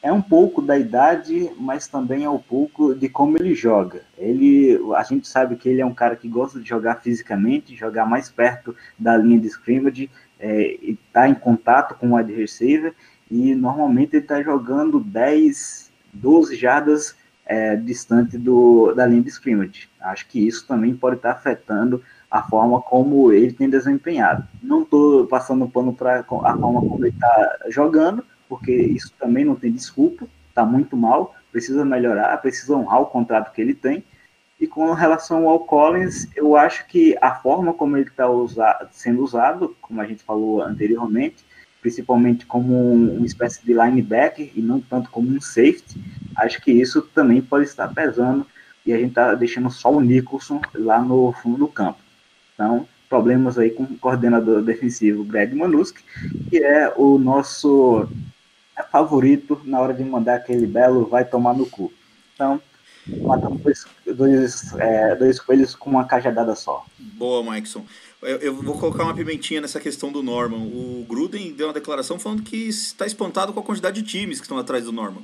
[0.03, 4.03] é um pouco da idade, mas também é um pouco de como ele joga.
[4.19, 8.05] Ele, a gente sabe que ele é um cara que gosta de jogar fisicamente, jogar
[8.05, 12.93] mais perto da linha de scrimmage, é, estar em contato com o wide receiver,
[13.31, 17.15] e normalmente ele está jogando 10, 12 jardas
[17.47, 19.89] é, distante do, da linha de scrimmage.
[20.01, 24.47] Acho que isso também pode estar afetando a forma como ele tem desempenhado.
[24.63, 29.55] Não estou passando pano para a forma como ele está jogando, porque isso também não
[29.55, 34.05] tem desculpa, está muito mal, precisa melhorar, precisa honrar o contrato que ele tem.
[34.59, 38.27] E com relação ao Collins, eu acho que a forma como ele está
[38.93, 41.45] sendo usado, como a gente falou anteriormente,
[41.83, 46.01] principalmente como um, uma espécie de linebacker e não tanto como um safety,
[46.37, 48.47] acho que isso também pode estar pesando
[48.87, 51.99] e a gente está deixando só o Nicholson lá no fundo do campo.
[52.55, 56.03] Então, problemas aí com o coordenador defensivo Greg Manuski,
[56.49, 58.09] que é o nosso
[58.91, 61.93] favorito na hora de mandar aquele belo vai tomar no cu.
[62.35, 62.61] Então,
[63.07, 66.85] matamos dois, dois, é, dois coelhos com uma cajadada só.
[66.99, 67.85] Boa, Mikeson.
[68.23, 70.59] Eu, eu vou colocar uma pimentinha nessa questão do Norman.
[70.59, 74.45] O Gruden deu uma declaração falando que está espantado com a quantidade de times que
[74.45, 75.23] estão atrás do Norman.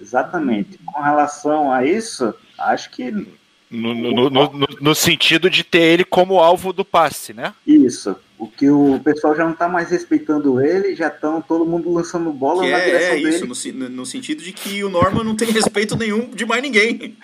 [0.00, 0.78] Exatamente.
[0.78, 6.04] Com relação a isso, acho que No, no, no, no, no sentido de ter ele
[6.04, 7.54] como alvo do passe, né?
[7.66, 8.16] isso.
[8.38, 12.30] O que o pessoal já não está mais respeitando ele, já estão todo mundo lançando
[12.32, 13.28] bola Que na é, direção é dele.
[13.30, 17.16] isso, no, no sentido de que o Norman não tem respeito nenhum de mais ninguém.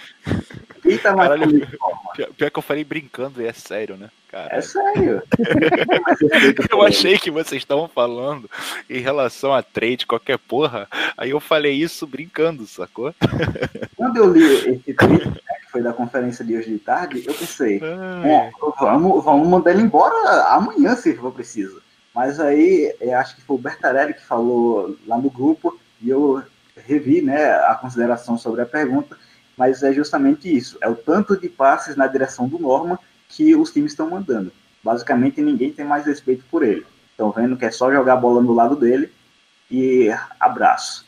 [0.83, 1.51] Quem tá mais Caralho.
[1.51, 1.69] feliz?
[2.15, 4.09] Pior, pior que eu falei brincando e é sério, né?
[4.31, 5.23] Cara, É sério.
[6.71, 8.49] Eu achei que vocês estavam falando
[8.89, 10.89] em relação a trade, qualquer porra.
[11.19, 13.15] Aí eu falei isso brincando, sacou?
[13.97, 15.35] Quando eu li esse tweet, né,
[15.65, 18.51] que foi da conferência de hoje de tarde, eu pensei, Bom,
[18.81, 20.15] vamos, vamos mandar ele embora
[20.49, 21.83] amanhã, se for preciso.
[22.15, 26.43] Mas aí, eu acho que foi o Bertarelli que falou lá no grupo, e eu
[26.87, 29.17] revi né, a consideração sobre a pergunta,
[29.57, 30.79] mas é justamente isso.
[30.81, 32.99] É o tanto de passes na direção do Norman
[33.29, 34.53] que os times estão mandando.
[34.83, 36.85] Basicamente, ninguém tem mais respeito por ele.
[37.11, 39.11] Estão vendo que é só jogar a bola no lado dele
[39.71, 41.07] e abraço.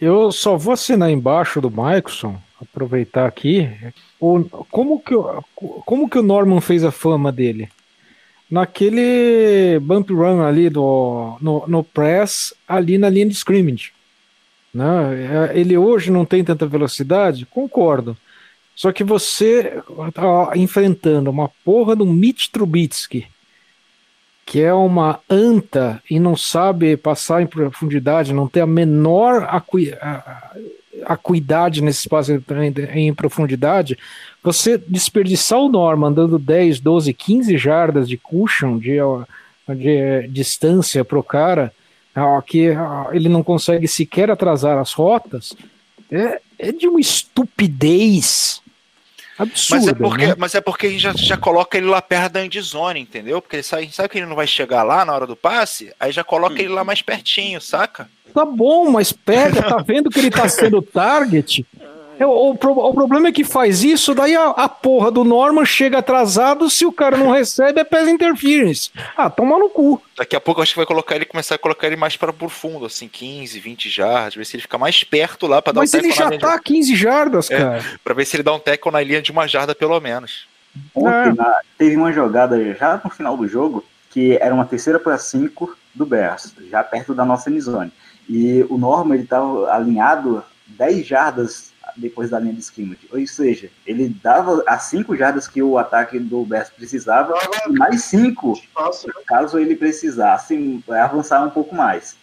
[0.00, 3.70] Eu só vou assinar embaixo do Michelson, aproveitar aqui.
[4.20, 5.14] O, como, que,
[5.84, 7.68] como que o Norman fez a fama dele?
[8.52, 13.92] Naquele bump run ali do, no, no press, ali na linha de scrimmage.
[14.74, 15.48] Né?
[15.54, 17.46] É, Ele hoje não tem tanta velocidade?
[17.46, 18.14] Concordo.
[18.76, 19.82] Só que você
[20.12, 23.26] tá enfrentando uma porra do Mitch Trubisky,
[24.44, 29.94] que é uma anta e não sabe passar em profundidade, não tem a menor acui-
[29.98, 30.56] a- a-
[31.04, 32.32] acuidade nesse espaço
[32.94, 33.98] em, profundidade,
[34.42, 38.96] você desperdiçar o Norman dando 10, 12, 15 jardas de cushion, de,
[39.76, 41.72] de eh, distância para o cara,
[42.46, 42.68] que
[43.12, 45.54] ele não consegue sequer atrasar as rotas,
[46.10, 48.61] é, é de uma estupidez
[49.38, 49.84] absurda.
[49.84, 50.34] Mas é, porque, né?
[50.38, 53.40] mas é porque a gente já, já coloca ele lá perto da endzone, entendeu?
[53.40, 56.12] Porque ele sabe, sabe que ele não vai chegar lá na hora do passe, aí
[56.12, 58.08] já coloca ele lá mais pertinho, saca?
[58.32, 61.66] Tá bom, mas pega, tá vendo que ele tá sendo target?
[62.18, 65.64] É, O, o o problema é que faz isso, daí a, a porra do Norman
[65.64, 68.90] chega atrasado, se o cara não recebe é pass interference.
[69.16, 70.00] Ah, toma no cu.
[70.16, 72.32] Daqui a pouco eu acho que vai colocar ele, começar a colocar ele mais para
[72.32, 75.80] por fundo, assim, 15, 20 jardas, ver se ele fica mais perto lá para dar
[75.80, 77.58] Mas um ele tackle na já tá a 15 jardas, É.
[77.58, 77.84] cara.
[78.04, 80.46] pra ver se ele dá um tackle na linha de uma jarda pelo menos.
[80.94, 85.16] Ontem na- teve uma jogada já no final do jogo que era uma terceira para
[85.18, 87.90] cinco do Bears, já perto da nossa endzone.
[88.28, 93.08] E o Norman ele estava alinhado 10 jardas depois da linha de scrimmage.
[93.10, 97.34] Ou seja, ele dava as 5 jardas que o ataque do Bears precisava
[97.68, 99.14] e mais 5 Espaço, né?
[99.26, 102.16] caso ele precisasse avançar um pouco mais.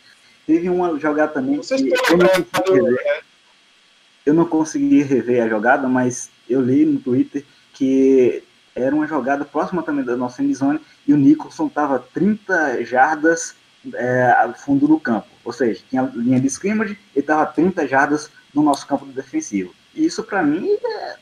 [0.46, 3.24] Teve uma jogada também que eu não rever,
[4.26, 8.44] eu não consegui rever a jogada, mas eu li no Twitter que
[8.76, 13.56] era uma jogada próxima também da nossa endzone e o Nicholson estava 30 jardas
[13.94, 15.28] é, ao fundo do campo.
[15.44, 19.74] Ou seja, tinha linha de scrimmage e estava 30 jardas no nosso campo defensivo.
[19.96, 21.16] E isso, para mim, é-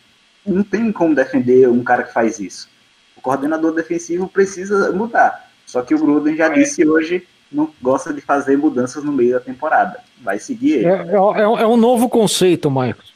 [0.46, 2.70] não tem como defender um cara que faz isso.
[3.16, 5.50] O coordenador defensivo precisa mudar.
[5.66, 9.40] Só que o Gruden já disse hoje não gosta de fazer mudanças no meio da
[9.40, 10.00] temporada.
[10.22, 11.10] Vai seguir É, ele.
[11.12, 13.14] é, é- é um novo conceito, Marcos.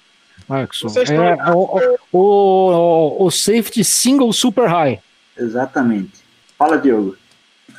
[0.48, 0.96] Marcos.
[0.98, 1.80] É, estão- o,
[2.12, 2.20] o,
[3.22, 5.00] o, o safety single super high.
[5.38, 6.22] Exatamente.
[6.58, 7.16] Fala, Diogo.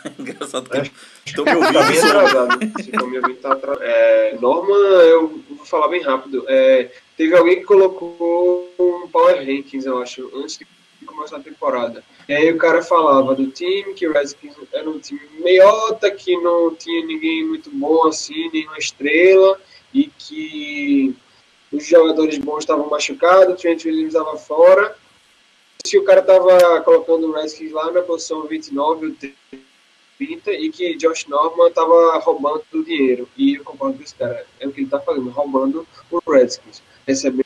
[0.18, 0.91] Engraçado que
[1.24, 2.83] estão me Tá bem ouvindo.
[2.83, 3.83] Se for me ouvir, tá atrasado.
[3.85, 6.44] É, Norman, eu vou falar bem rápido.
[6.48, 10.66] É, teve alguém que colocou um Power Rankings, eu acho, antes de
[11.06, 12.04] começar a temporada.
[12.28, 16.36] E aí o cara falava do time, que o Redskins era um time meiota, que
[16.36, 19.60] não tinha ninguém muito bom assim, nenhuma estrela,
[19.94, 21.14] e que
[21.72, 24.96] os jogadores bons estavam machucados, o Trent Williams estava fora.
[25.84, 29.36] Se o cara tava colocando o Redskins lá na posição 29 ou 30
[30.22, 33.28] e que Josh Norman estava roubando o dinheiro.
[33.36, 34.46] E eu concordo com esse cara.
[34.60, 36.82] É o que ele está fazendo, roubando o Redskins.
[37.06, 37.44] Recebendo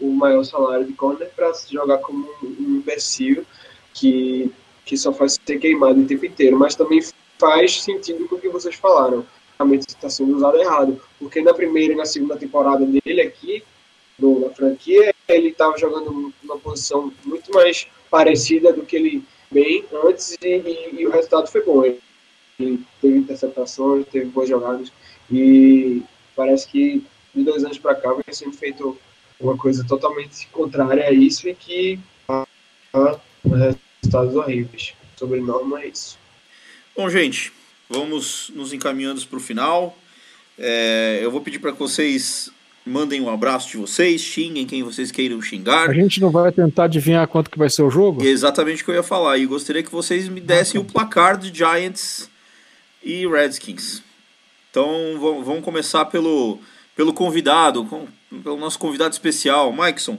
[0.00, 3.44] o maior salário de corner para jogar como um imbecil
[3.94, 4.52] que,
[4.84, 6.58] que só faz ser queimado o tempo inteiro.
[6.58, 7.00] Mas também
[7.38, 9.26] faz sentido com o que vocês falaram.
[9.58, 11.00] Realmente está sendo usado errado.
[11.18, 13.62] Porque na primeira e na segunda temporada dele aqui,
[14.18, 20.36] na franquia, ele estava jogando numa posição muito mais parecida do que ele bem antes
[20.42, 21.84] e, e- e o resultado foi bom.
[21.84, 22.00] Ele,
[23.00, 24.92] teve interceptações, teve boas jogadas
[25.30, 26.02] e
[26.36, 28.96] parece que de dois anos para cá vai sendo feito
[29.40, 31.98] uma coisa totalmente contrária a isso e que
[32.28, 34.94] dá resultados horríveis.
[35.16, 36.18] Sobre norma é isso.
[36.96, 37.52] Bom, gente,
[37.88, 39.96] vamos nos encaminhando para o final.
[40.58, 42.50] É, eu vou pedir para vocês
[42.84, 45.88] mandem um abraço de vocês, xinguem quem vocês queiram xingar.
[45.90, 48.22] A gente não vai tentar adivinhar quanto que vai ser o jogo?
[48.22, 49.38] É Exatamente o que eu ia falar.
[49.38, 52.28] E gostaria que vocês me dessem o placar de Giants
[53.02, 54.02] e Redskins.
[54.70, 54.90] Então
[55.44, 56.58] vamos começar pelo,
[56.96, 58.06] pelo convidado, com-
[58.42, 60.18] pelo nosso convidado especial, Mikeson.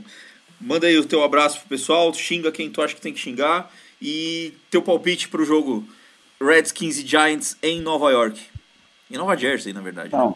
[0.62, 3.70] Manda aí o teu abraço pro pessoal, xinga quem tu acha que tem que xingar
[4.02, 5.86] e teu palpite pro jogo
[6.40, 8.40] Redskins e Giants em Nova York.
[9.12, 10.08] Em Nova Jersey, na verdade.
[10.10, 10.36] Então,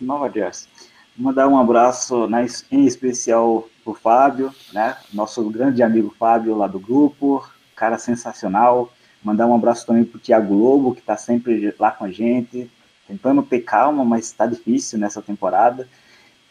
[0.00, 0.68] Nova Jersey.
[1.16, 4.96] Mandar um abraço né, em especial pro Fábio, né?
[5.12, 7.46] Nosso grande amigo Fábio lá do grupo,
[7.76, 8.92] cara sensacional.
[9.22, 12.70] Mandar um abraço também pro Thiago Lobo, que está sempre lá com a gente,
[13.06, 15.86] tentando ter calma, mas está difícil nessa temporada.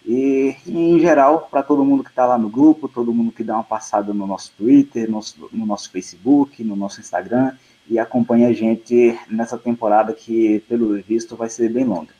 [0.06, 3.56] E, em geral, para todo mundo que está lá no grupo, todo mundo que dá
[3.56, 5.20] uma passada no nosso Twitter, no,
[5.52, 7.54] no nosso Facebook, no nosso Instagram
[7.90, 12.14] e acompanha a gente nessa temporada que, pelo visto, vai ser bem longa.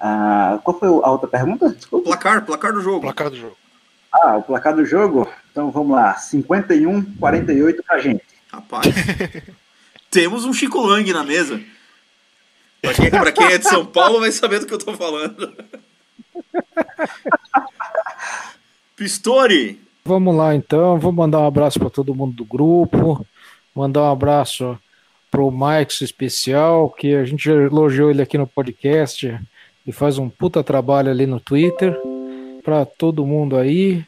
[0.00, 1.70] Ah, qual foi a outra pergunta?
[1.70, 2.10] Desculpa.
[2.10, 3.00] Placar, placar do jogo.
[3.00, 3.56] Placar do jogo.
[4.12, 5.28] Ah, o placar do jogo?
[5.50, 8.22] Então vamos lá, 51, 48 pra gente.
[8.50, 8.86] Rapaz,
[10.10, 11.60] temos um Chico Lang na mesa.
[12.80, 15.52] Pra quem, pra quem é de São Paulo vai saber do que eu tô falando.
[18.96, 19.80] Pistori!
[20.04, 23.26] Vamos lá então, vou mandar um abraço para todo mundo do grupo,
[23.74, 24.78] mandar um abraço
[25.30, 29.38] pro Mike especial, que a gente já elogiou ele aqui no podcast
[29.88, 31.98] e faz um puta trabalho ali no Twitter.
[32.62, 34.04] Para todo mundo aí,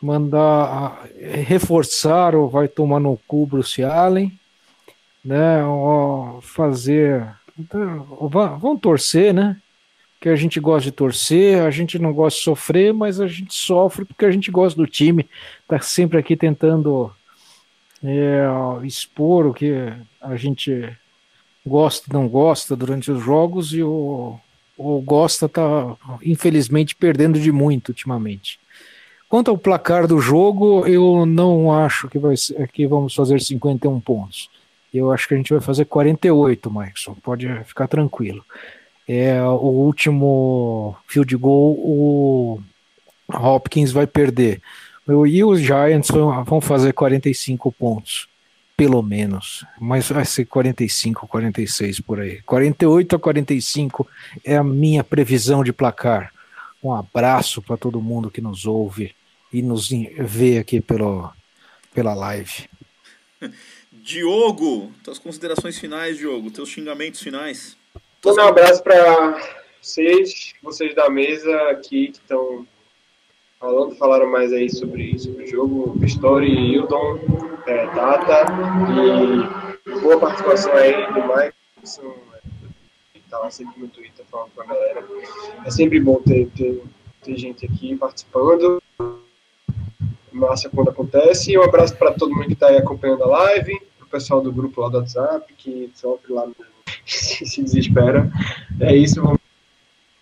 [0.00, 1.04] mandar
[1.44, 4.32] reforçar ou vai tomar no cu Bruce Allen,
[5.24, 5.64] né?
[5.64, 7.26] Ó, fazer.
[7.58, 9.56] Então, vamos torcer, né?
[10.20, 13.52] Que a gente gosta de torcer, a gente não gosta de sofrer, mas a gente
[13.52, 15.28] sofre porque a gente gosta do time,
[15.66, 17.10] tá sempre aqui tentando
[18.04, 18.44] é,
[18.84, 20.88] expor o que a gente
[21.66, 24.38] gosta não gosta durante os jogos e o,
[24.80, 28.58] o gosta tá infelizmente perdendo de muito ultimamente.
[29.28, 34.00] Quanto ao placar do jogo, eu não acho que, vai ser, que vamos fazer 51
[34.00, 34.50] pontos.
[34.92, 37.14] Eu acho que a gente vai fazer 48, Maicon.
[37.22, 38.44] Pode ficar tranquilo.
[39.06, 42.60] É, o último field goal, o
[43.32, 44.60] Hopkins vai perder.
[45.28, 46.08] E os Giants
[46.44, 48.28] vão fazer 45 pontos,
[48.80, 49.62] pelo menos.
[49.78, 52.40] Mas vai ser 45, 46 por aí.
[52.40, 54.08] 48 a 45
[54.42, 56.32] é a minha previsão de placar.
[56.82, 59.14] Um abraço para todo mundo que nos ouve
[59.52, 61.30] e nos vê aqui pelo,
[61.92, 62.70] pela live.
[63.92, 67.76] Diogo, tuas considerações finais, Diogo, teus xingamentos finais.
[68.24, 69.38] Um abraço para
[69.82, 72.66] vocês, vocês da mesa aqui que estão
[73.60, 77.18] falando, falaram mais aí sobre, sobre o jogo, Pistori, Hildon,
[77.66, 78.46] é, Tata,
[79.86, 81.54] e boa participação aí do Mike,
[83.12, 85.04] que tá lá sempre no Twitter falando com a galera.
[85.66, 86.82] É sempre bom ter, ter,
[87.22, 88.80] ter gente aqui participando
[90.32, 91.52] massa quando acontece.
[91.52, 94.52] E um abraço para todo mundo que está aí acompanhando a live, o pessoal do
[94.52, 96.48] grupo lá do WhatsApp, que sofre lá,
[97.04, 98.30] se desespera.
[98.80, 99.39] É isso, vamos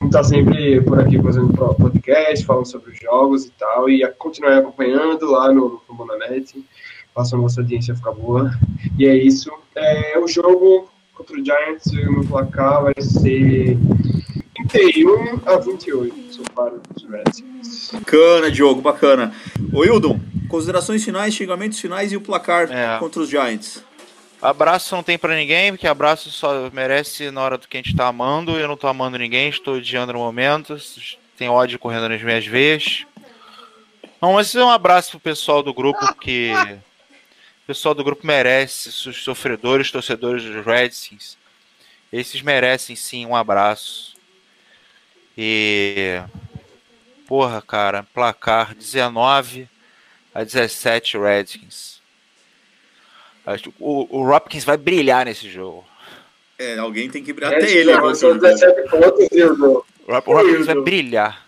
[0.09, 5.31] estar sempre por aqui fazendo podcast, falando sobre os jogos e tal, e continuar acompanhando
[5.31, 6.65] lá no, no Bonanet,
[7.15, 8.51] faça a nossa audiência ficar boa.
[8.99, 9.51] E é isso.
[9.77, 13.77] É, o jogo contra o Giants, no placar vai ser
[14.69, 17.91] 31 a 28, sou para os Redskins.
[17.93, 19.33] Bacana, Diogo, bacana.
[19.73, 22.99] Ô, Hildon, considerações finais, xingamentos finais e o placar É.
[22.99, 23.83] contra os Giants.
[24.41, 27.97] Abraço não tem pra ninguém, porque abraço só merece na hora do que a gente
[27.97, 28.53] tá amando.
[28.59, 30.77] Eu não tô amando ninguém, estou odiando no momento.
[31.37, 33.05] Tem ódio correndo nas minhas veias.
[34.23, 36.53] Não, mas é um abraço pro pessoal do grupo que.
[37.63, 41.37] O pessoal do grupo merece, os sofredores, torcedores dos Redskins.
[42.13, 44.15] Esses merecem sim um abraço.
[45.37, 46.21] E.
[47.27, 49.69] Porra, cara, placar 19
[50.33, 51.98] a 17 Redskins.
[53.55, 55.85] Acho que O, o Hopkins vai brilhar nesse jogo.
[56.59, 57.91] É, alguém tem que brilhar É, até ele.
[57.93, 59.83] não, agora, são 17 pontos, Hildon.
[60.07, 61.47] O Hop- o Hopkins vai brilhar.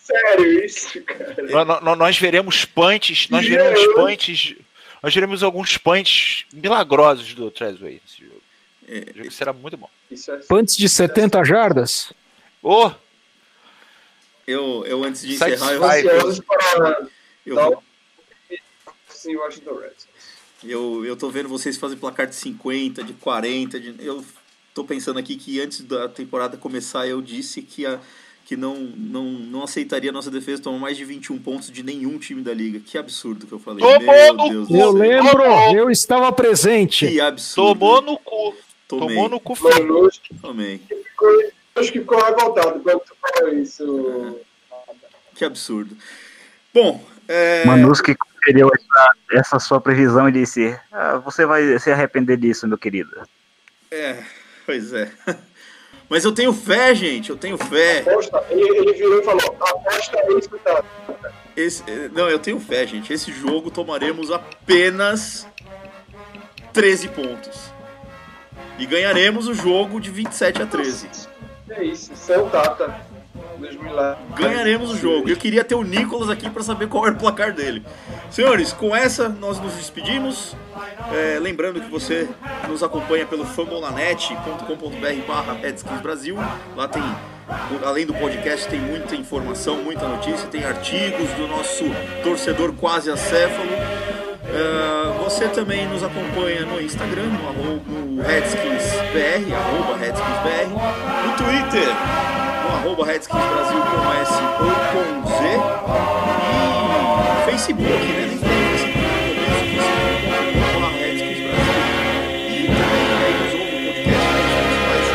[0.00, 1.36] Sério isso, cara?
[1.50, 4.54] Nó- nó- nó- Nós veremos punts, nós veremos punts,
[5.02, 8.42] nós veremos alguns punts milagrosos do Trezway nesse jogo.
[8.88, 9.88] É, jogo será muito bom.
[10.10, 10.14] É
[10.50, 12.12] Antes de 70 jardas,
[12.62, 12.90] Oh,
[14.46, 16.08] eu, eu, antes de Side encerrar, eu, five.
[16.08, 17.08] ansiosos para
[17.46, 18.52] eu, dar vou- um
[19.08, 20.06] sim, Washington Redskins.
[20.06, 20.11] eu, eu
[21.18, 23.80] tô vendo vocês fazem placar de 50, de 40.
[23.80, 24.24] De, eu
[24.74, 27.98] tô pensando aqui que antes da temporada começar, eu disse que, a,
[28.44, 32.18] que não, não, não aceitaria a nossa defesa tomar mais de 21 pontos de nenhum
[32.18, 32.80] time da liga.
[32.80, 33.80] Que absurdo que eu falei.
[33.80, 34.72] Tomou Meu no Deus cu.
[34.72, 35.00] do eu céu.
[35.00, 35.42] lembro,
[35.74, 37.06] eu estava presente.
[37.06, 37.78] Que absurdo.
[37.78, 38.54] tomou no cu.
[38.88, 39.08] Tomei.
[39.08, 39.56] Tomou no cu.
[39.62, 40.78] Mano, acho que Tomei.
[40.78, 41.28] ficou,
[41.76, 44.38] acho que ficou revoltado quando tu falou isso.
[45.34, 45.96] Que absurdo.
[46.74, 52.36] Bom, é, Manuski conferiu essa, essa sua previsão e disse: "Ah, Você vai se arrepender
[52.36, 53.10] disso, meu querido.
[53.90, 54.22] é,
[54.66, 55.10] pois é.
[56.08, 58.00] Mas eu tenho fé, gente, eu tenho fé.
[58.00, 60.84] Aposta, ele, ele virou e falou: aposta isso, tá?
[61.56, 63.12] Esse, eh, não, eu tenho fé, gente.
[63.12, 65.46] Esse jogo tomaremos apenas
[66.72, 67.72] 13 pontos.
[68.78, 71.08] E ganharemos o jogo de 27 a 13.
[71.70, 72.88] É isso, seu Tata.
[72.88, 73.11] Deus me lá.
[74.36, 75.28] Ganharemos o jogo.
[75.28, 77.84] Eu queria ter o Nicolas aqui para saber qual era o placar dele.
[78.30, 80.56] Senhores, com essa nós nos despedimos.
[81.12, 82.28] É, lembrando que você
[82.68, 85.58] nos acompanha pelo fambonanet.com.br barra
[86.02, 86.36] Brasil.
[86.76, 87.02] Lá tem,
[87.84, 91.84] além do podcast, tem muita informação, muita notícia, tem artigos do nosso
[92.22, 93.70] torcedor quase acéfalo.
[94.52, 97.48] É, você também nos acompanha no Instagram, no,
[98.16, 98.22] no
[99.54, 99.96] arroba
[101.26, 101.88] no Twitter,
[102.82, 105.44] arroba Redskins Brasil com S ou com Z,
[107.38, 108.26] e Facebook, né?
[108.26, 109.70] Nem tem Facebook no começo,
[110.74, 111.78] Facebook.com.br Redskins Brasil.
[112.50, 112.66] E
[113.06, 115.06] também nos o podcast.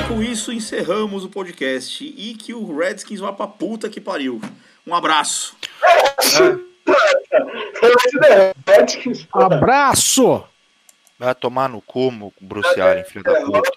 [0.00, 4.40] E com isso encerramos o podcast e que o Redskins vá pra puta que pariu.
[4.86, 5.54] Um abraço.
[8.66, 10.44] Redskins, Abraço!
[11.18, 13.70] Vai tomar no cu, Bruce Allen, filho da puta.